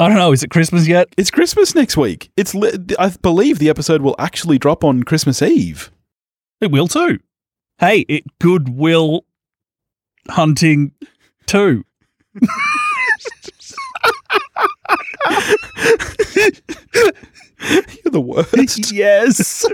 I 0.00 0.08
don't 0.08 0.16
know. 0.16 0.32
Is 0.32 0.42
it 0.42 0.50
Christmas 0.50 0.86
yet? 0.86 1.08
It's 1.18 1.30
Christmas 1.30 1.74
next 1.74 1.96
week. 1.98 2.30
It's 2.36 2.54
li- 2.54 2.78
I 2.98 3.10
believe 3.20 3.58
the 3.58 3.68
episode 3.68 4.00
will 4.00 4.16
actually 4.18 4.58
drop 4.58 4.84
on 4.84 5.02
Christmas 5.02 5.42
Eve. 5.42 5.90
It 6.60 6.70
will 6.70 6.88
too. 6.88 7.18
Hey, 7.78 8.00
it 8.08 8.24
Good 8.38 8.70
Will 8.70 9.24
Hunting 10.30 10.92
too. 11.46 11.84
You're 17.60 18.12
the 18.12 18.20
worst. 18.20 18.92
yes. 18.92 19.64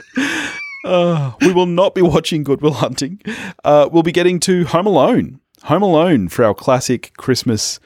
Uh, 0.85 1.33
we 1.41 1.53
will 1.53 1.67
not 1.67 1.95
be 1.95 2.03
watching 2.03 2.45
Good 2.45 2.61
Will 2.61 2.75
Hunting. 2.75 3.21
Uh, 3.63 3.89
we'll 3.91 4.03
be 4.03 4.13
getting 4.13 4.41
to 4.41 4.65
Home 4.67 4.87
Alone. 4.87 5.41
Home 5.65 5.83
Alone 5.83 6.29
for 6.29 6.45
our 6.45 6.55
classic 6.55 7.13
Christmas 7.17 7.81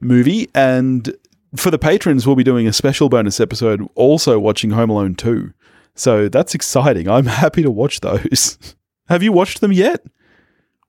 movie. 0.00 0.48
And 0.54 1.14
for 1.56 1.70
the 1.70 1.78
patrons, 1.78 2.26
we'll 2.26 2.36
be 2.36 2.44
doing 2.44 2.66
a 2.66 2.72
special 2.72 3.08
bonus 3.08 3.40
episode 3.40 3.86
also 3.94 4.38
watching 4.38 4.70
Home 4.70 4.90
Alone 4.90 5.14
2. 5.14 5.52
So 5.94 6.28
that's 6.28 6.54
exciting. 6.54 7.08
I'm 7.08 7.26
happy 7.42 7.62
to 7.62 7.70
watch 7.70 8.00
those. 8.00 8.58
Have 9.08 9.22
you 9.22 9.32
watched 9.32 9.60
them 9.60 9.72
yet? 9.72 10.04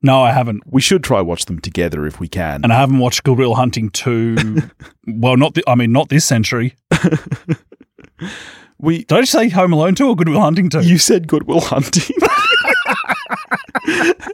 No, 0.01 0.23
I 0.23 0.31
haven't. 0.31 0.63
We 0.65 0.81
should 0.81 1.03
try 1.03 1.19
watch 1.21 1.45
them 1.45 1.59
together 1.59 2.05
if 2.05 2.19
we 2.19 2.27
can. 2.27 2.63
And 2.63 2.71
I 2.71 2.77
haven't 2.77 2.99
watched 2.99 3.23
Good 3.23 3.37
Will 3.37 3.55
Hunting 3.55 3.89
2. 3.89 4.61
well, 5.07 5.35
not 5.35 5.55
the, 5.55 5.63
I 5.67 5.75
mean, 5.75 5.91
not 5.91 6.09
this 6.09 6.25
century. 6.25 6.75
we 8.79 9.03
Did 9.03 9.17
I 9.17 9.19
just 9.21 9.33
say 9.33 9.49
Home 9.49 9.73
Alone 9.73 9.95
2 9.95 10.07
or 10.07 10.15
Good 10.15 10.29
Will 10.29 10.39
Hunting 10.39 10.69
2? 10.69 10.81
you 10.81 10.97
said 10.97 11.27
Good 11.27 11.47
Will 11.47 11.59
Hunting. 11.61 12.15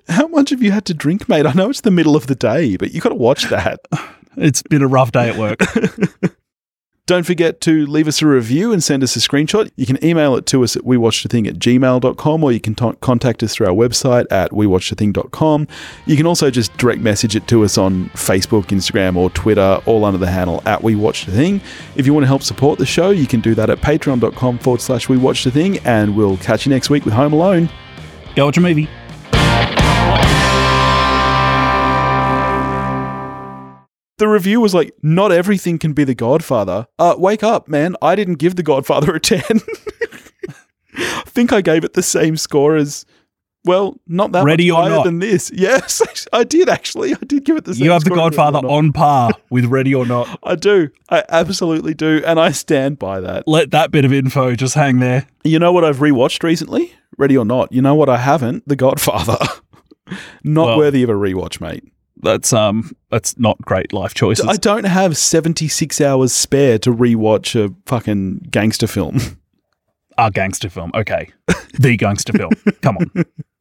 How 0.08 0.28
much 0.28 0.51
have 0.51 0.62
you 0.62 0.71
had 0.71 0.86
to 0.86 0.93
drink, 0.93 1.28
mate? 1.28 1.47
I 1.47 1.54
know 1.54 1.69
it's 1.69 1.82
the 1.82 1.91
middle 1.91 2.15
of 2.15 2.28
the 2.28 2.36
day, 2.36 2.78
but 2.78 2.91
you 2.91 3.01
got 3.01 3.10
to 3.10 3.15
watch 3.15 3.49
that. 3.49 3.80
It's 4.38 4.62
been 4.63 4.82
a 4.84 4.88
rough 4.88 5.12
day 5.12 5.30
at 5.30 5.38
work. 5.38 5.60
Don't 7.07 7.23
forget 7.23 7.61
to 7.61 7.85
leave 7.85 8.07
us 8.07 8.23
a 8.23 8.25
review 8.25 8.73
and 8.73 8.83
send 8.83 9.03
us 9.03 9.15
a 9.15 9.19
screenshot. 9.19 9.69
You 9.75 9.85
can 9.85 10.03
email 10.03 10.35
it 10.35 10.47
to 10.47 10.63
us 10.63 10.75
at 10.75 10.81
wewatchedathing 10.81 11.47
at 11.47 11.59
gmail.com 11.59 12.43
or 12.43 12.51
you 12.51 12.59
can 12.59 12.73
t- 12.73 12.93
contact 12.99 13.43
us 13.43 13.53
through 13.53 13.67
our 13.67 13.73
website 13.73 14.25
at 14.31 14.49
wewatchedathing.com. 14.49 15.67
You 16.07 16.17
can 16.17 16.25
also 16.25 16.49
just 16.49 16.75
direct 16.77 17.01
message 17.01 17.35
it 17.35 17.47
to 17.49 17.63
us 17.63 17.77
on 17.77 18.09
Facebook, 18.15 18.65
Instagram, 18.69 19.17
or 19.17 19.29
Twitter, 19.29 19.79
all 19.85 20.03
under 20.03 20.17
the 20.17 20.31
handle 20.31 20.63
at 20.65 20.81
wewatchedathing. 20.81 21.61
If 21.95 22.07
you 22.07 22.13
want 22.15 22.23
to 22.23 22.27
help 22.27 22.41
support 22.41 22.79
the 22.79 22.87
show, 22.87 23.11
you 23.11 23.27
can 23.27 23.39
do 23.39 23.53
that 23.53 23.69
at 23.69 23.81
patreon.com 23.81 24.57
forward 24.57 24.81
slash 24.81 25.05
wewatchedathing 25.05 25.85
and 25.85 26.15
we'll 26.15 26.37
catch 26.37 26.65
you 26.65 26.71
next 26.71 26.89
week 26.89 27.05
with 27.05 27.13
Home 27.13 27.33
Alone. 27.33 27.69
Go 28.35 28.45
watch 28.45 28.57
a 28.57 28.61
movie. 28.61 28.89
The 34.17 34.28
review 34.30 34.62
was 34.62 34.73
like, 34.73 34.93
not 35.01 35.32
everything 35.32 35.78
can 35.78 35.93
be 35.93 36.04
The 36.06 36.15
Godfather. 36.15 36.88
Uh, 36.97 37.15
wake 37.17 37.43
up, 37.43 37.67
man. 37.67 37.95
I 38.01 38.15
didn't 38.15 38.36
give 38.36 38.56
The 38.56 38.63
Godfather 38.63 39.13
a 39.15 39.19
10. 39.21 39.41
I 40.97 41.23
think 41.25 41.51
I 41.51 41.62
gave 41.62 41.84
it 41.84 41.93
the 41.93 42.01
same 42.04 42.38
score 42.38 42.75
as, 42.78 43.06
well, 43.65 43.99
not 44.08 44.32
that 44.32 44.45
Ready 44.45 44.71
much 44.71 44.78
or 44.78 44.82
higher 44.84 44.91
Not. 44.97 45.04
than 45.06 45.19
this. 45.19 45.51
Yes, 45.56 46.28
I 46.32 46.45
did 46.45 46.69
actually. 46.69 47.13
I 47.13 47.17
did 47.25 47.43
give 47.43 47.58
it 47.58 47.65
the 47.65 47.73
same 47.75 47.84
You 47.84 47.91
have 47.91 48.04
The 48.06 48.12
score 48.12 48.17
as 48.19 48.23
Ready 48.23 48.36
Godfather 48.38 48.58
or 48.60 48.62
Not. 48.62 48.71
on 48.71 48.93
par 48.93 49.32
with 49.49 49.65
Ready 49.65 49.93
or 49.93 50.06
Not. 50.06 50.39
I 50.43 50.56
do. 50.56 50.89
I 51.10 51.23
absolutely 51.28 51.93
do. 51.93 52.21
And 52.25 52.39
I 52.39 52.51
stand 52.51 52.97
by 52.99 53.19
that. 53.19 53.45
Let 53.47 53.71
that 53.71 53.91
bit 53.91 54.06
of 54.06 54.13
info 54.13 54.56
just 54.56 54.75
hang 54.75 54.99
there. 54.99 55.28
You 55.43 55.60
know 55.60 55.73
what 55.73 55.84
I've 55.84 55.97
rewatched 55.97 56.41
recently? 56.43 56.93
Ready 57.17 57.36
or 57.36 57.43
Not. 57.43 57.71
You 57.73 57.82
know 57.82 57.95
what 57.95 58.08
I 58.08 58.17
haven't? 58.17 58.65
The 58.67 58.75
Godfather. 58.78 59.38
not 60.43 60.67
Well- 60.67 60.78
worthy 60.78 61.04
of 61.04 61.10
a 61.10 61.13
rewatch, 61.13 61.60
mate. 61.60 61.84
That's 62.21 62.54
um 62.54 62.91
that's 63.10 63.38
not 63.38 63.60
great 63.62 63.93
life 63.93 64.13
choices. 64.13 64.45
I 64.47 64.56
don't 64.56 64.86
have 64.86 65.17
76 65.17 65.99
hours 66.01 66.34
spare 66.34 66.80
to 66.80 66.91
rewatch 66.91 67.56
a 67.56 67.73
fucking 67.86 68.47
gangster 68.49 68.88
film. 68.88 69.19
A 70.17 70.32
gangster 70.32 70.69
film. 70.69 70.91
Okay. 70.95 71.30
the 71.73 71.97
gangster 71.97 72.34
film. 72.34 72.51
Come 72.82 72.97
on. 72.97 73.25